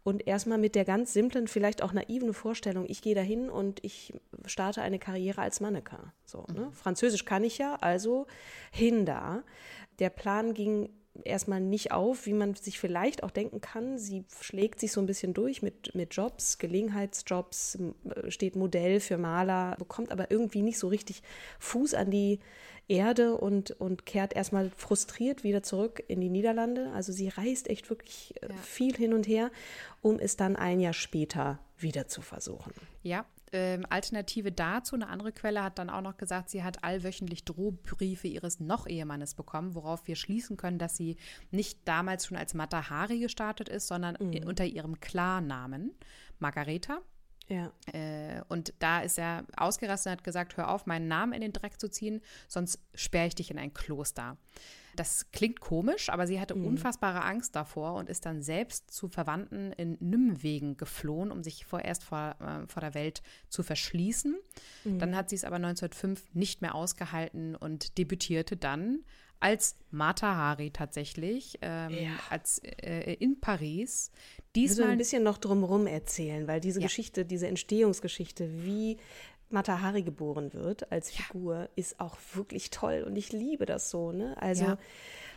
[0.09, 4.14] und erstmal mit der ganz simplen, vielleicht auch naiven Vorstellung, ich gehe dahin und ich
[4.47, 5.99] starte eine Karriere als Mannequin.
[6.25, 6.62] So, ne?
[6.62, 6.73] Mhm.
[6.73, 8.27] Französisch kann ich ja, also
[8.73, 9.42] hin da.
[9.99, 10.88] Der Plan ging
[11.25, 13.99] erstmal nicht auf, wie man sich vielleicht auch denken kann.
[13.99, 17.77] Sie schlägt sich so ein bisschen durch mit, mit Jobs, Gelegenheitsjobs,
[18.29, 21.23] steht Modell für Maler, bekommt aber irgendwie nicht so richtig
[21.59, 22.38] Fuß an die
[22.88, 26.90] Erde und, und kehrt erstmal frustriert wieder zurück in die Niederlande.
[26.94, 28.55] Also sie reist echt wirklich äh, ja.
[28.57, 29.51] viel hin und her,
[30.01, 32.72] um es dann ein Jahr später wieder zu versuchen.
[33.03, 37.44] Ja, ähm, Alternative dazu, eine andere Quelle hat dann auch noch gesagt, sie hat allwöchentlich
[37.44, 41.16] Drohbriefe ihres Noch-Ehemannes bekommen, worauf wir schließen können, dass sie
[41.51, 44.46] nicht damals schon als Matahari gestartet ist, sondern mhm.
[44.46, 45.92] unter ihrem Klarnamen
[46.38, 46.98] Margareta.
[47.48, 47.72] Ja.
[47.92, 51.52] Äh, und da ist er ausgerastet und hat gesagt, hör auf, meinen Namen in den
[51.52, 54.37] Dreck zu ziehen, sonst sperre ich dich in ein Kloster.
[54.96, 56.66] Das klingt komisch, aber sie hatte mhm.
[56.66, 62.02] unfassbare Angst davor und ist dann selbst zu Verwandten in Nymwegen geflohen, um sich vorerst
[62.02, 64.37] vor, äh, vor der Welt zu verschließen.
[64.84, 64.98] Mhm.
[64.98, 69.04] Dann hat sie es aber 1905 nicht mehr ausgehalten und debütierte dann
[69.40, 72.11] als Mata Hari tatsächlich, ähm, ja.
[72.31, 74.11] als äh, in Paris.
[74.55, 76.87] Diesmal ein bisschen noch drumherum erzählen, weil diese ja.
[76.87, 78.96] Geschichte, diese Entstehungsgeschichte, wie
[79.51, 81.68] Mata Hari geboren wird als Figur, ja.
[81.77, 84.12] ist auch wirklich toll und ich liebe das so.
[84.12, 84.37] Ne?
[84.40, 84.77] Also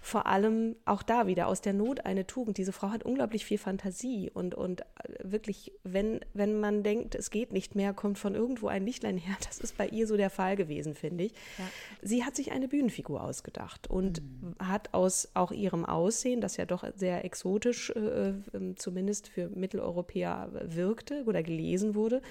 [0.03, 2.57] vor allem auch da wieder aus der Not eine Tugend.
[2.57, 4.81] Diese Frau hat unglaublich viel Fantasie und, und
[5.23, 9.35] wirklich, wenn, wenn man denkt, es geht nicht mehr, kommt von irgendwo ein Lichtlein her.
[9.51, 11.33] Das ist bei ihr so der Fall gewesen, finde ich.
[11.57, 11.65] Ja.
[12.01, 14.55] Sie hat sich eine Bühnenfigur ausgedacht und mhm.
[14.59, 20.49] hat aus auch ihrem Aussehen, das ja doch sehr exotisch, äh, äh zumindest für Mitteleuropäer
[20.63, 22.21] wirkte oder gelesen wurde,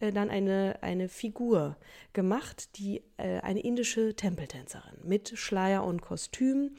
[0.00, 1.76] äh, dann eine, eine Figur
[2.12, 6.74] gemacht, die äh, eine indische Tempeltänzerin mit Schleier und Kostüm.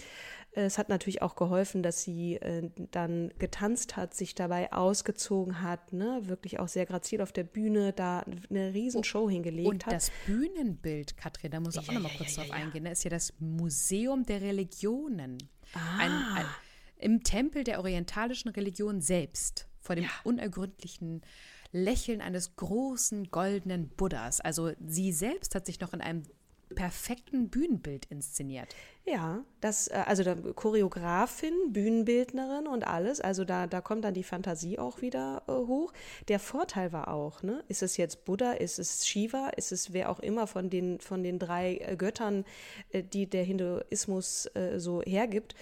[0.51, 5.93] Es hat natürlich auch geholfen, dass sie äh, dann getanzt hat, sich dabei ausgezogen hat,
[5.93, 6.21] ne?
[6.23, 9.93] wirklich auch sehr grazil auf der Bühne, da eine Riesenshow oh, hingelegt und hat.
[9.93, 12.57] Und das Bühnenbild, Katrin, da muss ich ja, auch noch mal kurz ja, ja, drauf
[12.57, 15.37] eingehen, ist ja das Museum der Religionen.
[15.73, 15.97] Ah.
[15.99, 16.45] Ein, ein,
[16.97, 21.21] Im Tempel der orientalischen Religion selbst, vor dem unergründlichen
[21.71, 24.41] Lächeln eines großen goldenen Buddhas.
[24.41, 26.23] Also sie selbst hat sich noch in einem
[26.75, 28.75] perfekten Bühnenbild inszeniert.
[29.05, 34.23] Ja, das, äh, also da, Choreografin, Bühnenbildnerin und alles, also da, da kommt dann die
[34.23, 35.91] Fantasie auch wieder äh, hoch.
[36.27, 40.09] Der Vorteil war auch, ne, ist es jetzt Buddha, ist es Shiva, ist es wer
[40.09, 42.45] auch immer von den, von den drei äh, Göttern,
[42.91, 45.55] äh, die der Hinduismus äh, so hergibt,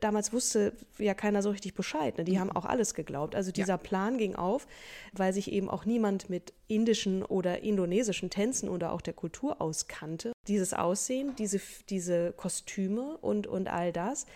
[0.00, 2.18] damals wusste ja keiner so richtig Bescheid.
[2.18, 2.24] Ne?
[2.24, 2.40] Die mhm.
[2.40, 3.34] haben auch alles geglaubt.
[3.34, 3.78] Also dieser ja.
[3.78, 4.66] Plan ging auf,
[5.12, 10.32] weil sich eben auch niemand mit indischen oder indonesischen Tänzen oder auch der Kultur auskannte.
[10.48, 14.26] Dieses Aussehen, diese, diese Kostüme und, und all das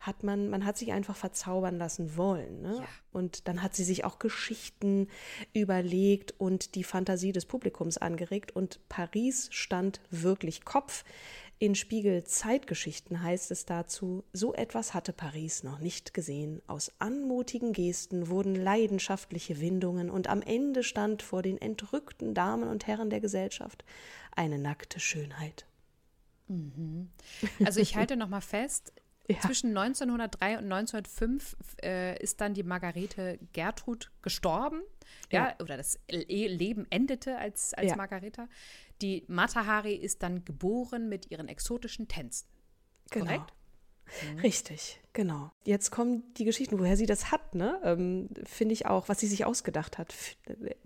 [0.00, 2.62] hat man, man hat sich einfach verzaubern lassen wollen.
[2.62, 2.76] Ne?
[2.78, 2.88] Ja.
[3.12, 5.08] Und dann hat sie sich auch Geschichten
[5.52, 8.54] überlegt und die Fantasie des Publikums angeregt.
[8.54, 11.04] Und Paris stand wirklich Kopf.
[11.60, 16.62] In Spiegel Zeitgeschichten heißt es dazu, so etwas hatte Paris noch nicht gesehen.
[16.68, 22.86] Aus anmutigen Gesten wurden leidenschaftliche Windungen und am Ende stand vor den entrückten Damen und
[22.86, 23.84] Herren der Gesellschaft
[24.36, 25.66] eine nackte Schönheit.
[26.46, 27.10] Mhm.
[27.64, 28.92] Also ich halte noch mal fest,
[29.28, 29.40] ja.
[29.40, 34.82] zwischen 1903 und 1905 äh, ist dann die Margarete Gertrud gestorben.
[35.30, 35.54] Ja, ja.
[35.60, 37.96] oder das Leben endete als, als ja.
[37.96, 38.48] Margareta.
[39.00, 42.48] Die Matahari ist dann geboren mit ihren exotischen Tänzen.
[43.10, 43.26] Genau.
[43.26, 43.52] Korrekt?
[44.32, 44.38] Mhm.
[44.40, 45.50] Richtig, genau.
[45.64, 47.80] Jetzt kommen die Geschichten, woher sie das hat, ne?
[47.82, 50.14] Ähm, finde ich auch, was sie sich ausgedacht hat.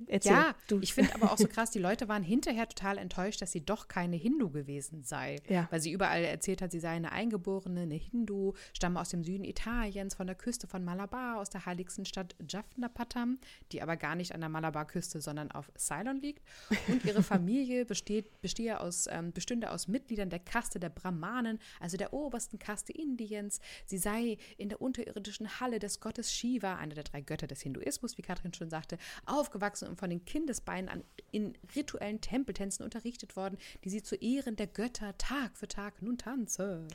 [0.06, 0.80] Erzähl, ja, du.
[0.80, 3.88] ich finde aber auch so krass, die Leute waren hinterher total enttäuscht, dass sie doch
[3.88, 5.36] keine Hindu gewesen sei.
[5.50, 5.68] Ja.
[5.70, 9.44] Weil sie überall erzählt hat, sie sei eine Eingeborene, eine Hindu, stamme aus dem Süden
[9.44, 13.38] Italiens, von der Küste von Malabar, aus der heiligsten Stadt Jaffnapatam,
[13.70, 16.42] die aber gar nicht an der Malabar-Küste, sondern auf Ceylon liegt.
[16.88, 21.98] Und ihre Familie besteht, bestehe aus, ähm, bestünde aus Mitgliedern der Kaste der Brahmanen, also
[21.98, 23.60] der obersten Kaste Indiens.
[23.84, 24.21] Sie sei
[24.56, 28.54] in der unterirdischen Halle des Gottes Shiva, einer der drei Götter des Hinduismus, wie Katrin
[28.54, 34.02] schon sagte, aufgewachsen und von den Kindesbeinen an in rituellen Tempeltänzen unterrichtet worden, die sie
[34.02, 36.86] zu Ehren der Götter Tag für Tag nun tanze.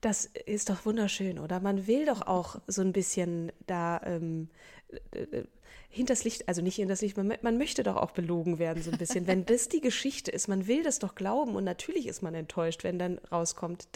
[0.00, 1.60] Das ist doch wunderschön, oder?
[1.60, 4.50] Man will doch auch so ein bisschen da ähm,
[5.94, 8.98] hinters Licht, also nicht hinters Licht, man, man, möchte doch auch belogen werden so ein
[8.98, 9.26] bisschen.
[9.26, 12.82] wenn das die Geschichte ist, man will das doch glauben und natürlich ist man enttäuscht,
[12.82, 13.88] wenn dann rauskommt,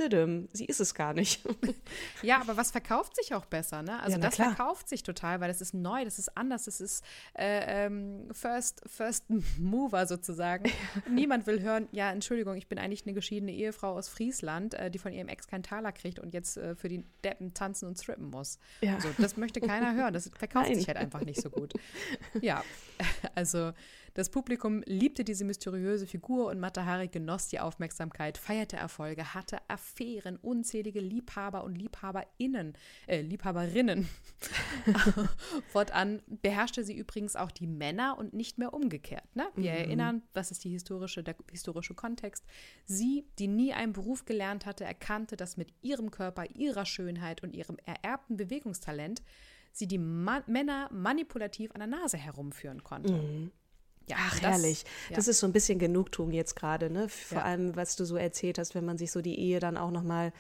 [0.52, 1.44] sie ist es gar nicht.
[2.22, 4.00] ja, aber was verkauft sich auch besser, ne?
[4.00, 4.54] Also ja, das klar.
[4.54, 8.82] verkauft sich total, weil das ist neu, das ist anders, das ist äh, ähm, First,
[8.86, 9.24] First
[9.58, 10.70] Mover sozusagen.
[11.10, 14.98] Niemand will hören, ja, Entschuldigung, ich bin eigentlich eine geschiedene Ehefrau aus Friesland, äh, die
[14.98, 18.30] von ihrem Ex keinen Taler kriegt und jetzt äh, für die Deppen tanzen und strippen
[18.30, 18.60] muss.
[18.82, 18.94] Ja.
[18.94, 20.78] Also, das möchte keiner hören, das verkauft Nein.
[20.78, 21.74] sich halt einfach nicht so gut.
[22.40, 22.64] Ja,
[23.34, 23.72] also
[24.18, 30.38] das Publikum liebte diese mysteriöse Figur und Matahari genoss die Aufmerksamkeit, feierte Erfolge, hatte Affären,
[30.38, 32.72] unzählige Liebhaber und Liebhaberinnen,
[33.06, 34.08] äh, Liebhaberinnen.
[35.68, 39.36] Fortan beherrschte sie übrigens auch die Männer und nicht mehr umgekehrt.
[39.36, 39.46] Ne?
[39.54, 39.78] Wir mhm.
[39.78, 42.44] erinnern, was ist die historische, der historische Kontext.
[42.86, 47.54] Sie, die nie einen Beruf gelernt hatte, erkannte, dass mit ihrem Körper, ihrer Schönheit und
[47.54, 49.22] ihrem ererbten Bewegungstalent
[49.78, 53.12] sie die Ma Männer manipulativ an der Nase herumführen konnte.
[53.12, 53.52] Mhm.
[54.08, 54.84] Ja, Ach, das, herrlich.
[55.10, 55.16] Ja.
[55.16, 57.08] Das ist so ein bisschen Genugtuung jetzt gerade, ne?
[57.08, 57.44] Vor ja.
[57.44, 60.32] allem, was du so erzählt hast, wenn man sich so die Ehe dann auch nochmal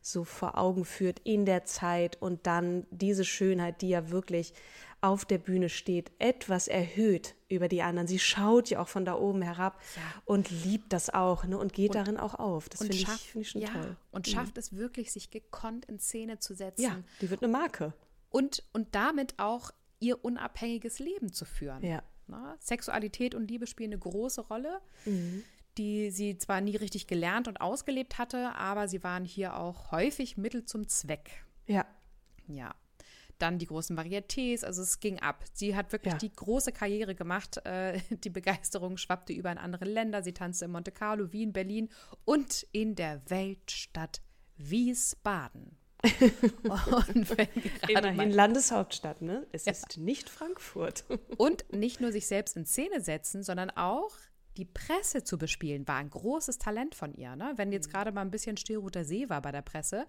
[0.00, 4.54] so vor Augen führt in der Zeit und dann diese Schönheit, die ja wirklich
[5.00, 8.06] auf der Bühne steht, etwas erhöht über die anderen.
[8.06, 10.02] Sie schaut ja auch von da oben herab ja.
[10.24, 11.58] und liebt das auch ne?
[11.58, 12.68] und geht und, darin auch auf.
[12.68, 13.96] Das finde ich, find ich schon toll.
[14.12, 14.30] Und mhm.
[14.30, 16.82] schafft es wirklich, sich gekonnt in Szene zu setzen.
[16.82, 17.92] Ja, die wird eine Marke
[18.30, 21.82] und, und damit auch ihr unabhängiges Leben zu führen.
[21.82, 22.02] Ja.
[22.28, 25.44] Na, Sexualität und Liebe spielen eine große Rolle, mhm.
[25.78, 30.36] die sie zwar nie richtig gelernt und ausgelebt hatte, aber sie waren hier auch häufig
[30.36, 31.44] Mittel zum Zweck.
[31.66, 31.86] Ja.
[32.48, 32.74] Ja.
[33.38, 35.44] Dann die großen Varietés, also es ging ab.
[35.52, 36.18] Sie hat wirklich ja.
[36.18, 37.58] die große Karriere gemacht.
[37.66, 40.22] Äh, die Begeisterung schwappte über in andere Länder.
[40.22, 41.90] Sie tanzte in Monte Carlo, Wien, Berlin
[42.24, 44.22] und in der Weltstadt
[44.56, 45.76] Wiesbaden.
[47.88, 49.46] Immerhin Landeshauptstadt, ne?
[49.52, 49.72] Es ja.
[49.72, 51.04] ist nicht Frankfurt.
[51.36, 54.12] Und nicht nur sich selbst in Szene setzen, sondern auch
[54.56, 57.36] die Presse zu bespielen, war ein großes Talent von ihr.
[57.36, 57.52] Ne?
[57.56, 57.92] Wenn jetzt mhm.
[57.92, 60.06] gerade mal ein bisschen Stillroter See war bei der Presse,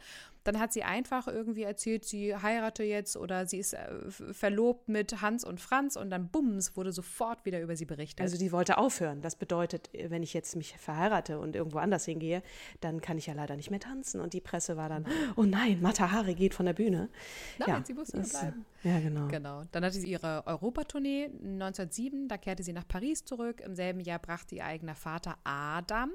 [0.48, 5.22] dann hat sie einfach irgendwie erzählt, sie heirate jetzt oder sie ist äh, verlobt mit
[5.22, 8.22] Hans und Franz und dann bums, wurde sofort wieder über sie berichtet.
[8.22, 9.22] Also die wollte aufhören.
[9.22, 12.42] Das bedeutet, wenn ich jetzt mich verheirate und irgendwo anders hingehe,
[12.80, 14.22] dann kann ich ja leider nicht mehr tanzen.
[14.22, 15.06] Und die Presse war dann,
[15.36, 17.10] oh nein, Mata Hari geht von der Bühne.
[17.60, 18.66] Nein, ja, sie muss das, bleiben.
[18.84, 19.28] Ja, genau.
[19.28, 19.64] Genau.
[19.72, 23.62] Dann hatte sie ihre Europatournee 1907, da kehrte sie nach Paris zurück.
[23.62, 26.12] Im selben Jahr brachte ihr eigener Vater Adam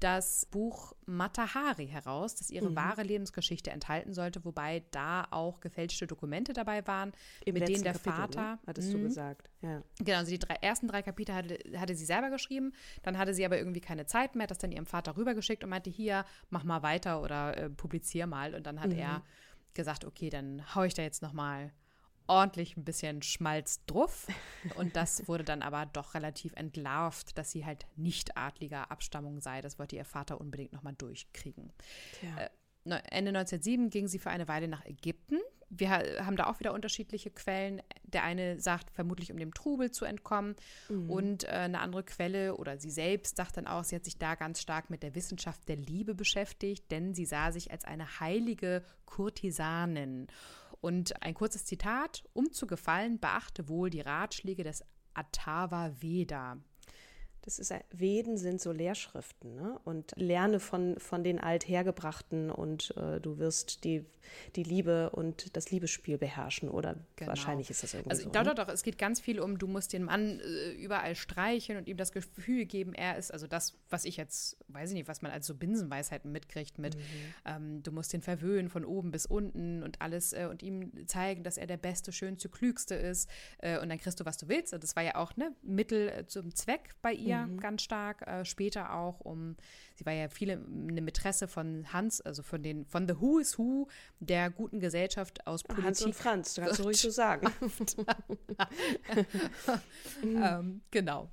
[0.00, 2.76] das Buch Matahari heraus, das ihre mhm.
[2.76, 7.12] wahre Lebensgeschichte enthalten sollte, wobei da auch gefälschte Dokumente dabei waren,
[7.44, 8.52] Im mit denen der Kapitel, Vater.
[8.52, 8.58] Ne?
[8.66, 9.04] Hattest du mhm.
[9.04, 9.82] gesagt, ja.
[9.98, 13.44] Genau, also die drei, ersten drei Kapitel hatte, hatte sie selber geschrieben, dann hatte sie
[13.44, 16.82] aber irgendwie keine Zeit mehr, das dann ihrem Vater rübergeschickt und meinte, hier, mach mal
[16.82, 18.54] weiter oder äh, publizier mal.
[18.54, 18.98] Und dann hat mhm.
[18.98, 19.22] er
[19.74, 21.72] gesagt, okay, dann haue ich da jetzt nochmal
[22.26, 24.26] ordentlich ein bisschen Schmalz drauf.
[24.76, 29.60] Und das wurde dann aber doch relativ entlarvt, dass sie halt nicht adliger Abstammung sei.
[29.60, 31.72] Das wollte ihr Vater unbedingt nochmal durchkriegen.
[32.36, 32.48] Äh,
[32.84, 35.38] Ende 1907 ging sie für eine Weile nach Ägypten.
[35.70, 37.82] wir haben da auch wieder unterschiedliche Quellen.
[38.04, 40.54] Der eine sagt vermutlich, um dem Trubel zu entkommen.
[40.88, 41.10] Mhm.
[41.10, 44.34] Und äh, eine andere Quelle oder sie selbst sagt dann auch, sie hat sich da
[44.34, 48.84] ganz stark mit der Wissenschaft der Liebe beschäftigt, denn sie sah sich als eine heilige
[49.06, 50.28] Kurtisanin.
[50.84, 56.58] Und ein kurzes Zitat, um zu gefallen, beachte wohl die Ratschläge des Atava Veda.
[57.44, 59.78] Das ist, Veden sind so Lehrschriften ne?
[59.84, 64.06] und lerne von, von den Althergebrachten und äh, du wirst die,
[64.56, 67.28] die Liebe und das Liebesspiel beherrschen oder genau.
[67.28, 68.30] wahrscheinlich ist das irgendwie also, so.
[68.30, 68.54] Doch, ne?
[68.54, 71.86] doch, doch, es geht ganz viel um, du musst den Mann äh, überall streicheln und
[71.86, 75.20] ihm das Gefühl geben, er ist, also das, was ich jetzt, weiß ich nicht, was
[75.20, 77.00] man als so Binsenweisheiten mitkriegt mit, mhm.
[77.44, 81.42] ähm, du musst den verwöhnen von oben bis unten und alles äh, und ihm zeigen,
[81.42, 83.28] dass er der Beste, Schönste, Klügste ist
[83.58, 84.72] äh, und dann kriegst du, was du willst.
[84.72, 87.60] Und das war ja auch ne, Mittel äh, zum Zweck bei ihr mhm.
[87.60, 88.26] ganz stark.
[88.26, 89.56] Äh, später auch um,
[89.94, 93.58] sie war ja viele eine Mätresse von Hans, also von den von The Who is
[93.58, 93.88] Who
[94.20, 95.86] der guten Gesellschaft aus Politik.
[95.86, 97.48] Hans und Franz, du kannst du ruhig so sagen.
[100.22, 101.30] ähm, genau.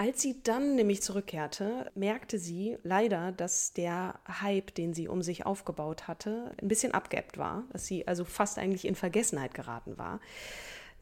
[0.00, 5.44] Als sie dann nämlich zurückkehrte, merkte sie leider, dass der Hype, den sie um sich
[5.44, 10.20] aufgebaut hatte, ein bisschen abgeebbt war, dass sie also fast eigentlich in Vergessenheit geraten war.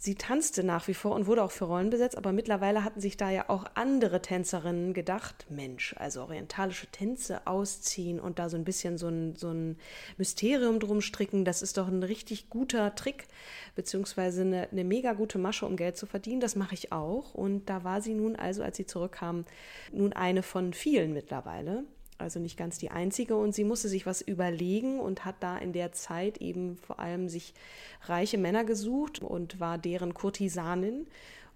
[0.01, 3.17] Sie tanzte nach wie vor und wurde auch für Rollen besetzt, aber mittlerweile hatten sich
[3.17, 8.63] da ja auch andere Tänzerinnen gedacht, Mensch, also orientalische Tänze ausziehen und da so ein
[8.63, 9.77] bisschen so ein, so ein
[10.17, 13.27] Mysterium drum stricken, das ist doch ein richtig guter Trick,
[13.75, 16.41] beziehungsweise eine, eine mega gute Masche, um Geld zu verdienen.
[16.41, 17.35] Das mache ich auch.
[17.35, 19.47] Und da war sie nun also, als sie zurückkam,
[19.91, 21.83] nun eine von vielen mittlerweile
[22.19, 23.37] also nicht ganz die einzige.
[23.37, 27.29] Und sie musste sich was überlegen und hat da in der Zeit eben vor allem
[27.29, 27.55] sich
[28.03, 31.07] reiche Männer gesucht und war deren Kurtisanin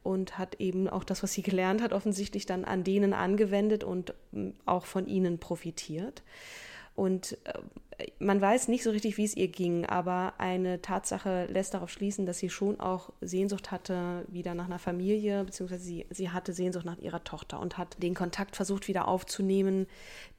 [0.02, 4.14] und hat eben auch das, was sie gelernt hat, offensichtlich dann an denen angewendet und
[4.32, 6.22] hm, auch von ihnen profitiert.
[6.94, 7.52] Und äh,
[8.18, 12.26] man weiß nicht so richtig, wie es ihr ging, aber eine Tatsache lässt darauf schließen,
[12.26, 16.84] dass sie schon auch Sehnsucht hatte wieder nach einer Familie, beziehungsweise sie, sie hatte Sehnsucht
[16.84, 19.86] nach ihrer Tochter und hat den Kontakt versucht wieder aufzunehmen.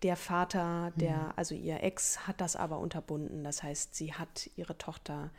[0.02, 1.34] Der Vater, der, mhm.
[1.36, 3.44] also ihr Ex, hat das aber unterbunden.
[3.44, 5.32] Das heißt, sie hat ihre Tochter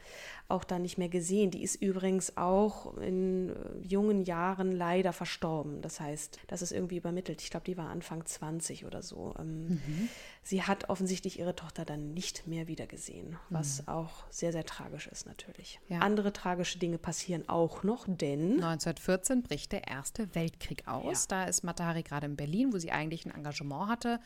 [0.49, 1.51] auch da nicht mehr gesehen.
[1.51, 5.81] Die ist übrigens auch in äh, jungen Jahren leider verstorben.
[5.81, 7.43] Das heißt, das ist irgendwie übermittelt.
[7.43, 9.35] Ich glaube, die war Anfang 20 oder so.
[9.39, 10.09] Ähm, mhm.
[10.43, 13.89] Sie hat offensichtlich ihre Tochter dann nicht mehr wiedergesehen, was mhm.
[13.89, 15.81] auch sehr, sehr tragisch ist natürlich.
[15.89, 15.99] Ja.
[15.99, 21.25] Andere tragische Dinge passieren auch noch, denn 1914 bricht der Erste Weltkrieg aus.
[21.25, 21.29] Ja.
[21.29, 24.21] Da ist Matahari gerade in Berlin, wo sie eigentlich ein Engagement hatte.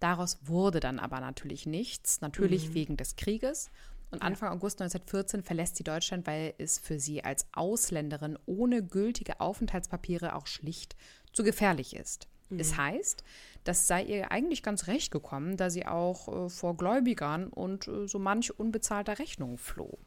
[0.00, 2.74] Daraus wurde dann aber natürlich nichts, natürlich mhm.
[2.74, 3.70] wegen des Krieges.
[4.10, 9.40] Und Anfang August 1914 verlässt sie Deutschland, weil es für sie als Ausländerin ohne gültige
[9.40, 10.96] Aufenthaltspapiere auch schlicht
[11.32, 12.26] zu gefährlich ist.
[12.50, 12.60] Mhm.
[12.60, 13.24] Es heißt,
[13.64, 18.06] das sei ihr eigentlich ganz recht gekommen, da sie auch äh, vor Gläubigern und äh,
[18.06, 19.98] so manch unbezahlter Rechnung floh.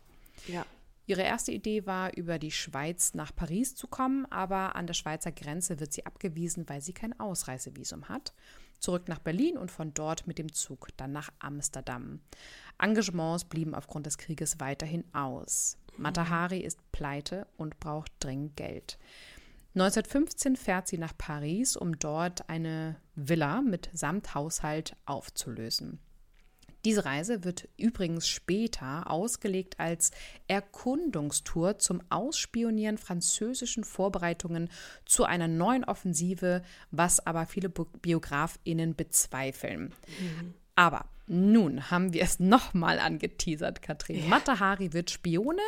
[0.47, 0.65] Ja.
[1.07, 5.31] Ihre erste Idee war, über die Schweiz nach Paris zu kommen, aber an der Schweizer
[5.31, 8.33] Grenze wird sie abgewiesen, weil sie kein Ausreisevisum hat.
[8.79, 12.21] Zurück nach Berlin und von dort mit dem Zug dann nach Amsterdam.
[12.79, 15.77] Engagements blieben aufgrund des Krieges weiterhin aus.
[15.97, 18.97] Matahari ist pleite und braucht dringend Geld.
[19.73, 25.99] 1915 fährt sie nach Paris, um dort eine Villa mit Samthaushalt aufzulösen.
[26.83, 30.11] Diese Reise wird übrigens später ausgelegt als
[30.47, 34.69] Erkundungstour zum Ausspionieren französischen Vorbereitungen
[35.05, 39.93] zu einer neuen Offensive, was aber viele Biografinnen bezweifeln.
[40.19, 40.55] Mhm.
[40.75, 44.23] Aber nun haben wir es nochmal angeteasert, Katrin.
[44.23, 44.25] Ja.
[44.25, 45.59] Matahari wird Spionin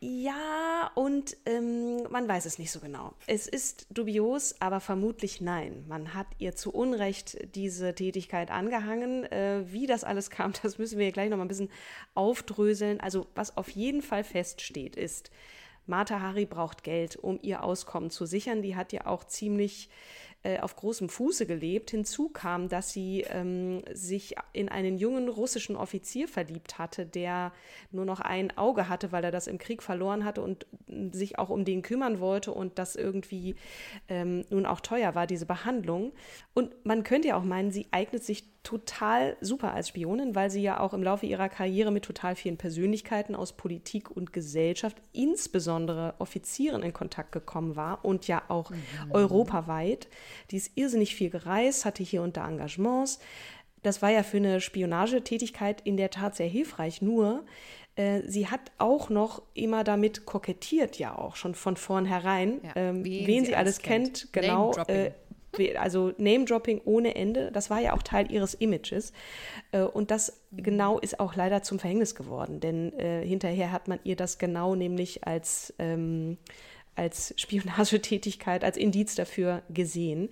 [0.00, 3.14] ja, und ähm, man weiß es nicht so genau.
[3.26, 5.84] Es ist dubios, aber vermutlich nein.
[5.88, 9.24] Man hat ihr zu Unrecht diese Tätigkeit angehangen.
[9.24, 11.70] Äh, wie das alles kam, das müssen wir gleich noch mal ein bisschen
[12.14, 13.00] aufdröseln.
[13.00, 15.32] Also was auf jeden Fall feststeht, ist,
[15.86, 18.62] Martha Hari braucht Geld, um ihr Auskommen zu sichern.
[18.62, 19.88] Die hat ja auch ziemlich
[20.48, 21.90] äh, auf großem Fuße gelebt.
[21.90, 27.52] Hinzu kam, dass sie ähm, sich in einen jungen russischen Offizier verliebt hatte, der
[27.90, 30.66] nur noch ein Auge hatte, weil er das im Krieg verloren hatte und
[31.12, 33.56] sich auch um den kümmern wollte und das irgendwie
[34.08, 36.12] ähm, nun auch teuer war, diese Behandlung.
[36.54, 40.60] Und man könnte ja auch meinen, sie eignet sich total super als Spionin, weil sie
[40.60, 46.14] ja auch im Laufe ihrer Karriere mit total vielen Persönlichkeiten aus Politik und Gesellschaft, insbesondere
[46.18, 48.76] Offizieren, in Kontakt gekommen war und ja auch mhm.
[49.10, 50.08] europaweit.
[50.50, 53.18] Die ist irrsinnig viel gereist, hatte hier und da Engagements.
[53.82, 57.00] Das war ja für eine Spionagetätigkeit in der Tat sehr hilfreich.
[57.00, 57.44] Nur,
[57.98, 63.04] äh, sie hat auch noch immer damit kokettiert, ja auch schon von vornherein, ja, ähm,
[63.04, 64.32] wen sie alles kennt.
[64.32, 64.72] kennt genau.
[65.76, 69.12] also Name-Dropping ohne Ende, das war ja auch Teil ihres Images.
[69.72, 73.98] Äh, und das genau ist auch leider zum Verhängnis geworden, denn äh, hinterher hat man
[74.04, 76.38] ihr das genau nämlich als ähm,
[76.98, 80.28] als Spionagetätigkeit, als Indiz dafür gesehen.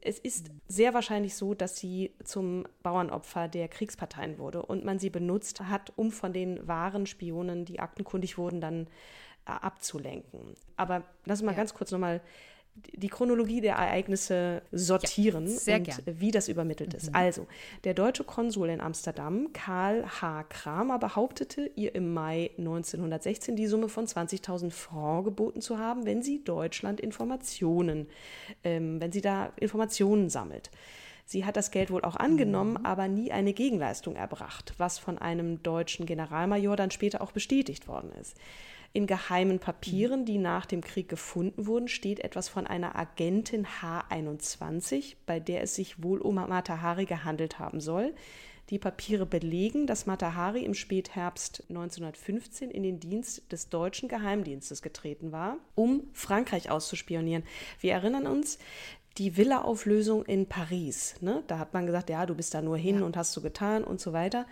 [0.00, 5.10] Es ist sehr wahrscheinlich so, dass sie zum Bauernopfer der Kriegsparteien wurde und man sie
[5.10, 8.86] benutzt hat, um von den wahren Spionen, die aktenkundig wurden, dann
[9.46, 10.54] äh, abzulenken.
[10.76, 11.58] Aber lass uns mal ja.
[11.58, 12.20] ganz kurz nochmal
[12.74, 15.98] die Chronologie der Ereignisse sortieren ja, und gern.
[16.06, 16.96] wie das übermittelt mhm.
[16.96, 17.14] ist.
[17.14, 17.46] Also,
[17.84, 20.44] der deutsche Konsul in Amsterdam, Karl H.
[20.44, 26.22] Kramer, behauptete, ihr im Mai 1916 die Summe von 20.000 Francs geboten zu haben, wenn
[26.22, 28.08] sie Deutschland Informationen,
[28.64, 30.70] ähm, wenn sie da Informationen sammelt.
[31.26, 32.86] Sie hat das Geld wohl auch angenommen, mhm.
[32.86, 38.12] aber nie eine Gegenleistung erbracht, was von einem deutschen Generalmajor dann später auch bestätigt worden
[38.20, 38.36] ist.
[38.96, 45.16] In geheimen Papieren, die nach dem Krieg gefunden wurden, steht etwas von einer Agentin H21,
[45.26, 48.14] bei der es sich wohl um Matahari gehandelt haben soll.
[48.70, 55.32] Die Papiere belegen, dass Matahari im Spätherbst 1915 in den Dienst des deutschen Geheimdienstes getreten
[55.32, 57.42] war, um Frankreich auszuspionieren.
[57.80, 58.60] Wir erinnern uns,
[59.18, 61.16] die Villa-Auflösung in Paris.
[61.20, 61.42] Ne?
[61.48, 63.04] Da hat man gesagt, ja, du bist da nur hin ja.
[63.04, 64.46] und hast so getan und so weiter.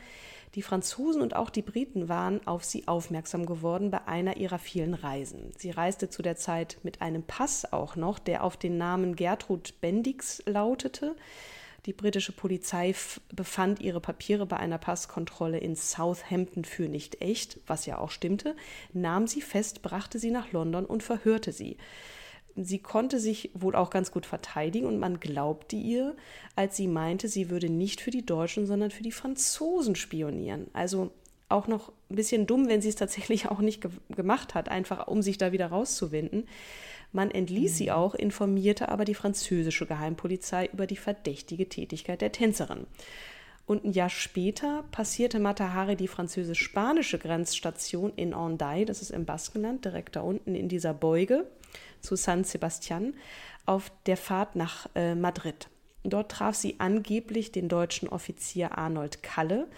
[0.55, 4.93] Die Franzosen und auch die Briten waren auf sie aufmerksam geworden bei einer ihrer vielen
[4.93, 5.51] Reisen.
[5.57, 9.81] Sie reiste zu der Zeit mit einem Pass auch noch, der auf den Namen Gertrud
[9.81, 11.17] Bendix lautete.
[11.87, 12.95] Die britische Polizei
[13.35, 18.55] befand ihre Papiere bei einer Passkontrolle in Southampton für nicht echt, was ja auch stimmte,
[18.93, 21.79] nahm sie fest, brachte sie nach London und verhörte sie
[22.57, 26.15] sie konnte sich wohl auch ganz gut verteidigen und man glaubte ihr,
[26.57, 30.67] als sie meinte, sie würde nicht für die Deutschen, sondern für die Franzosen spionieren.
[30.73, 31.11] Also
[31.49, 35.07] auch noch ein bisschen dumm, wenn sie es tatsächlich auch nicht ge gemacht hat, einfach
[35.07, 36.49] um sich da wieder rauszuwinden.
[37.13, 37.77] Man entließ mhm.
[37.77, 42.87] sie auch, informierte aber die französische Geheimpolizei über die verdächtige Tätigkeit der Tänzerin.
[43.65, 49.85] Und ein Jahr später passierte Matahari die französisch-spanische Grenzstation in Hendaye, das ist im Baskenland,
[49.85, 51.47] direkt da unten in dieser Beuge
[52.01, 53.15] zu San Sebastian
[53.67, 55.69] auf der Fahrt nach äh, Madrid.
[56.05, 59.69] Dort traf sie angeblich den deutschen Offizier Arnold Kalle,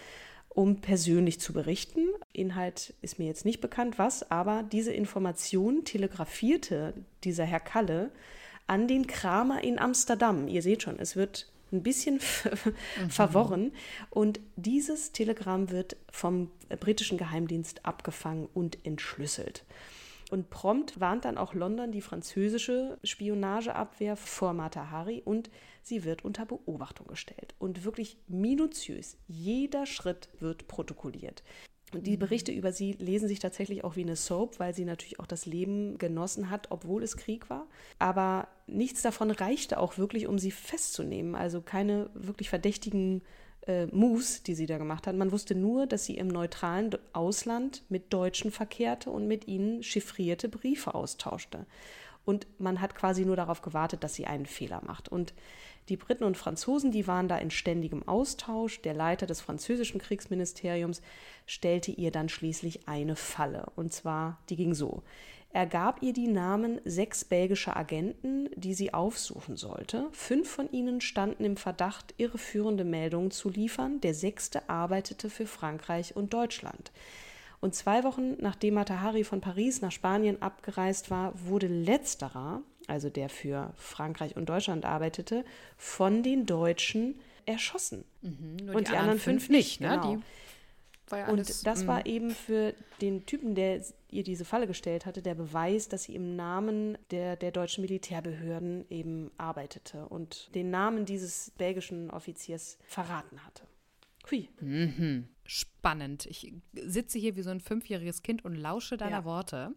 [0.48, 2.06] um persönlich zu berichten.
[2.32, 8.10] Inhalt ist mir jetzt nicht bekannt, was, aber diese Information telegrafierte dieser Herr Kalle
[8.66, 10.48] an den Kramer in Amsterdam.
[10.48, 12.20] Ihr seht schon, es wird ein bisschen
[13.00, 13.10] mhm.
[13.10, 13.72] verworren.
[14.10, 19.64] Und dieses Telegramm wird vom britischen Geheimdienst abgefangen und entschlüsselt.
[20.30, 25.50] Und prompt warnt dann auch London die französische Spionageabwehr vor Matahari und
[25.82, 27.54] sie wird unter Beobachtung gestellt.
[27.58, 31.42] Und wirklich minutiös, jeder Schritt wird protokolliert.
[31.92, 32.16] Und die.
[32.16, 35.46] Berichte über sie lesen sich tatsächlich auch wie eine Soap, weil sie natürlich auch das
[35.46, 37.66] Leben genossen hat, obwohl es Krieg war.
[37.98, 41.34] Aber nichts davon reichte auch wirklich, um sie festzunehmen.
[41.34, 43.22] Also keine wirklich verdächtigen
[43.66, 45.16] äh, Moves, die sie da gemacht hat.
[45.16, 50.48] Man wusste nur, dass sie im neutralen Ausland mit Deutschen verkehrte und mit ihnen chiffrierte
[50.48, 51.66] Briefe austauschte.
[52.24, 55.08] Und man hat quasi nur darauf gewartet, dass sie einen Fehler macht.
[55.08, 55.34] Und
[55.90, 58.80] die Briten und Franzosen, die waren da in ständigem Austausch.
[58.80, 61.02] Der Leiter des französischen Kriegsministeriums
[61.46, 63.66] stellte ihr dann schließlich eine Falle.
[63.76, 65.02] Und zwar, die ging so.
[65.54, 70.08] Er gab ihr die Namen sechs belgischer Agenten, die sie aufsuchen sollte.
[70.10, 74.00] Fünf von ihnen standen im Verdacht, irreführende Meldungen zu liefern.
[74.00, 76.90] Der sechste arbeitete für Frankreich und Deutschland.
[77.60, 83.28] Und zwei Wochen nachdem Matahari von Paris nach Spanien abgereist war, wurde letzterer, also der
[83.28, 85.44] für Frankreich und Deutschland arbeitete,
[85.78, 88.04] von den Deutschen erschossen.
[88.22, 89.80] Mhm, und die, die, anderen fünf, nicht.
[89.80, 89.90] Ne?
[89.90, 90.22] Genau.
[91.10, 92.06] Ja und das war mm.
[92.06, 96.36] eben für den Typen, der ihr diese Falle gestellt hatte, der Beweis, dass sie im
[96.36, 103.64] Namen der, der deutschen Militärbehörden eben arbeitete und den Namen dieses belgischen Offiziers verraten hatte.
[104.30, 104.48] Hui.
[104.60, 105.28] Mhm.
[105.44, 106.26] Spannend.
[106.26, 109.24] Ich sitze hier wie so ein fünfjähriges Kind und lausche deiner ja.
[109.24, 109.74] Worte.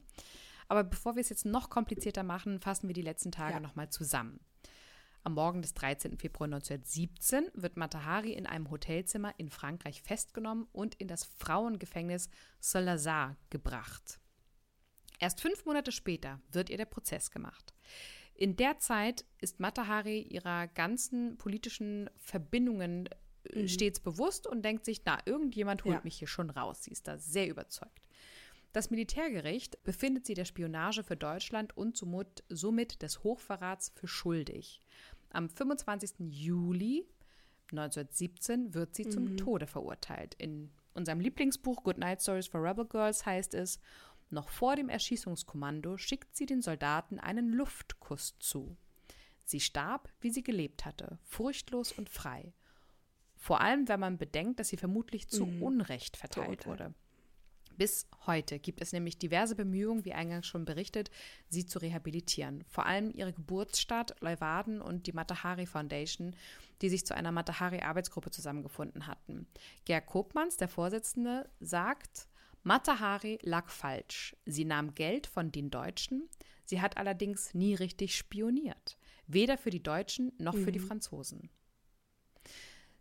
[0.69, 3.59] Aber bevor wir es jetzt noch komplizierter machen, fassen wir die letzten Tage ja.
[3.59, 4.39] nochmal zusammen.
[5.28, 6.17] Am Morgen des 13.
[6.17, 12.30] Februar 1917 wird Matahari in einem Hotelzimmer in Frankreich festgenommen und in das Frauengefängnis
[12.61, 14.21] Salazar gebracht.
[15.19, 17.73] Erst fünf Monate später wird ihr der Prozess gemacht.
[18.36, 23.09] In der Zeit ist Matahari ihrer ganzen politischen Verbindungen
[23.51, 23.67] äh, mhm.
[23.67, 26.01] stets bewusst und denkt sich, na, irgendjemand holt ja.
[26.05, 26.84] mich hier schon raus.
[26.84, 27.99] Sie ist da sehr überzeugt.
[28.78, 34.84] Das Militärgericht befindet sie der Spionage für Deutschland und somit, somit des Hochverrats für schuldig.
[35.30, 36.11] Am 25.
[36.30, 37.05] Juli
[37.71, 39.11] 1917 wird sie mhm.
[39.11, 40.36] zum Tode verurteilt.
[40.36, 43.80] In unserem Lieblingsbuch Good Night Stories for Rebel Girls heißt es,
[44.30, 48.75] noch vor dem Erschießungskommando schickt sie den Soldaten einen Luftkuss zu.
[49.45, 52.53] Sie starb, wie sie gelebt hatte, furchtlos und frei.
[53.36, 55.63] Vor allem, wenn man bedenkt, dass sie vermutlich zu mhm.
[55.63, 56.93] Unrecht verteilt wurde.
[57.78, 61.11] Bis heute gibt es nämlich diverse Bemühungen, wie eingangs schon berichtet,
[61.47, 62.63] sie zu rehabilitieren.
[62.67, 66.36] Vor allem ihre Geburtsstadt Leuwarden und die Matahari Foundation,
[66.82, 69.47] die sich zu einer Matahari-Arbeitsgruppe zusammengefunden hatten.
[69.86, 72.28] Gerd Kopmanns, der Vorsitzende, sagt,
[72.63, 74.36] Matahari lag falsch.
[74.45, 76.28] Sie nahm Geld von den Deutschen.
[76.65, 78.97] Sie hat allerdings nie richtig spioniert.
[79.28, 80.63] Weder für die Deutschen noch mhm.
[80.63, 80.88] für die mhm.
[80.88, 81.49] Franzosen.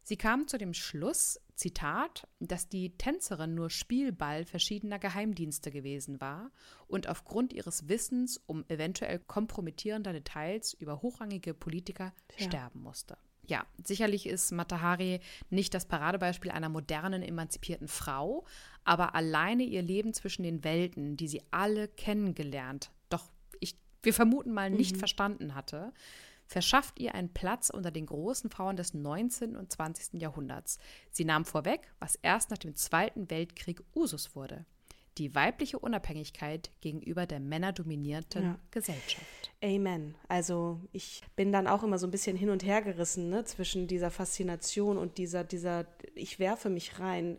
[0.09, 6.53] Sie kam zu dem Schluss, Zitat, dass die Tänzerin nur Spielball verschiedener Geheimdienste gewesen war
[6.87, 12.47] und aufgrund ihres Wissens um eventuell kompromittierender Details über hochrangige Politiker ja.
[12.47, 13.19] sterben musste.
[13.49, 15.19] Ja, sicherlich ist Matahari
[15.51, 18.45] nicht das Paradebeispiel einer modernen, emanzipierten Frau,
[18.85, 23.29] aber alleine ihr Leben zwischen den Welten, die sie alle kennengelernt, doch
[23.59, 25.01] ich, wir vermuten mal nicht mhm.
[25.01, 25.93] verstanden hatte,
[26.47, 29.57] verschafft ihr einen Platz unter den großen Frauen des 19.
[29.57, 30.21] und 20.
[30.21, 30.79] Jahrhunderts.
[31.11, 34.65] Sie nahm vorweg, was erst nach dem Zweiten Weltkrieg Usus wurde.
[35.19, 38.59] Die weibliche Unabhängigkeit gegenüber der männerdominierten ja.
[38.71, 39.51] Gesellschaft.
[39.65, 40.15] Amen.
[40.29, 43.87] Also ich bin dann auch immer so ein bisschen hin und her gerissen ne, zwischen
[43.87, 47.39] dieser Faszination und dieser, dieser, ich werfe mich rein,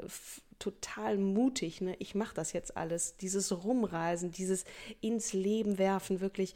[0.60, 1.96] total mutig, ne?
[2.00, 4.66] ich mache das jetzt alles, dieses Rumreisen, dieses
[5.02, 6.56] ins Leben werfen, wirklich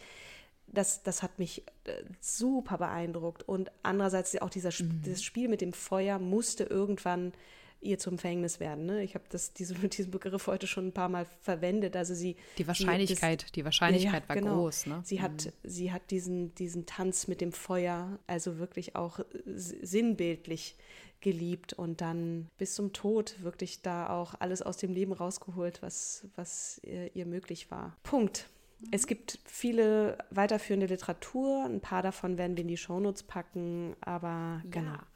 [0.73, 3.47] das, das hat mich äh, super beeindruckt.
[3.47, 5.01] Und andererseits auch dieser, mhm.
[5.01, 7.33] dieses Spiel mit dem Feuer musste irgendwann
[7.81, 8.85] ihr zum Verhängnis werden.
[8.85, 9.03] Ne?
[9.03, 9.25] Ich habe
[9.57, 11.95] diese, diesen Begriff heute schon ein paar Mal verwendet.
[11.95, 14.55] Also sie die Wahrscheinlichkeit, das, die Wahrscheinlichkeit ja, war genau.
[14.55, 14.85] groß.
[14.87, 15.01] Ne?
[15.03, 15.21] Sie mhm.
[15.23, 20.75] hat, sie hat diesen, diesen Tanz mit dem Feuer also wirklich auch sinnbildlich
[21.21, 26.25] geliebt und dann bis zum Tod wirklich da auch alles aus dem Leben rausgeholt, was,
[26.35, 27.95] was ihr, ihr möglich war.
[28.03, 28.49] Punkt.
[28.89, 34.61] Es gibt viele weiterführende Literatur, ein paar davon werden wir in die Shownotes packen, aber
[34.69, 34.93] genau.
[34.93, 35.07] Ja.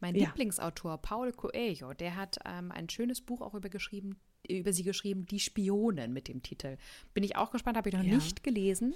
[0.00, 0.26] Mein ja.
[0.26, 4.16] Lieblingsautor Paul Coelho, der hat ähm, ein schönes Buch auch über, geschrieben,
[4.48, 6.76] über sie geschrieben, Die Spionen mit dem Titel.
[7.14, 8.14] Bin ich auch gespannt, habe ich noch ja.
[8.14, 8.94] nicht gelesen,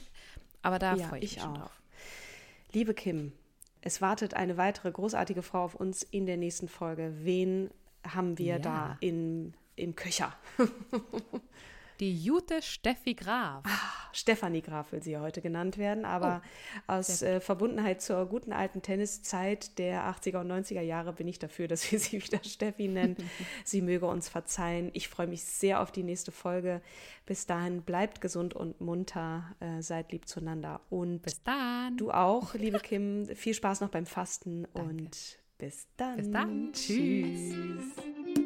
[0.63, 1.81] aber da freue ich mich schon drauf.
[2.73, 3.33] Liebe Kim,
[3.83, 7.15] es wartet eine weitere großartige Frau auf uns in der nächsten Folge.
[7.23, 7.71] Wen
[8.05, 10.35] haben wir da in, im Köcher?
[12.01, 13.65] Die Jute Steffi Graf.
[13.65, 16.43] Ah, Stefanie Graf will sie ja heute genannt werden, aber
[16.89, 21.39] oh, aus äh, Verbundenheit zur guten alten Tenniszeit der 80er und 90er Jahre bin ich
[21.39, 23.17] dafür, dass wir sie wieder Steffi nennen.
[23.65, 24.91] sie möge uns verzeihen.
[24.93, 26.83] Ich freue mich sehr auf die nächste Folge.
[27.25, 31.97] Bis dahin bleibt gesund und munter, äh, seid lieb zueinander und bis dann.
[31.97, 33.27] Du auch, liebe Kim.
[33.35, 34.91] Viel Spaß noch beim Fasten Danke.
[34.91, 36.17] und bis dann.
[36.17, 36.73] Bis dann.
[36.73, 37.55] Tschüss.
[37.55, 38.46] Tschüss.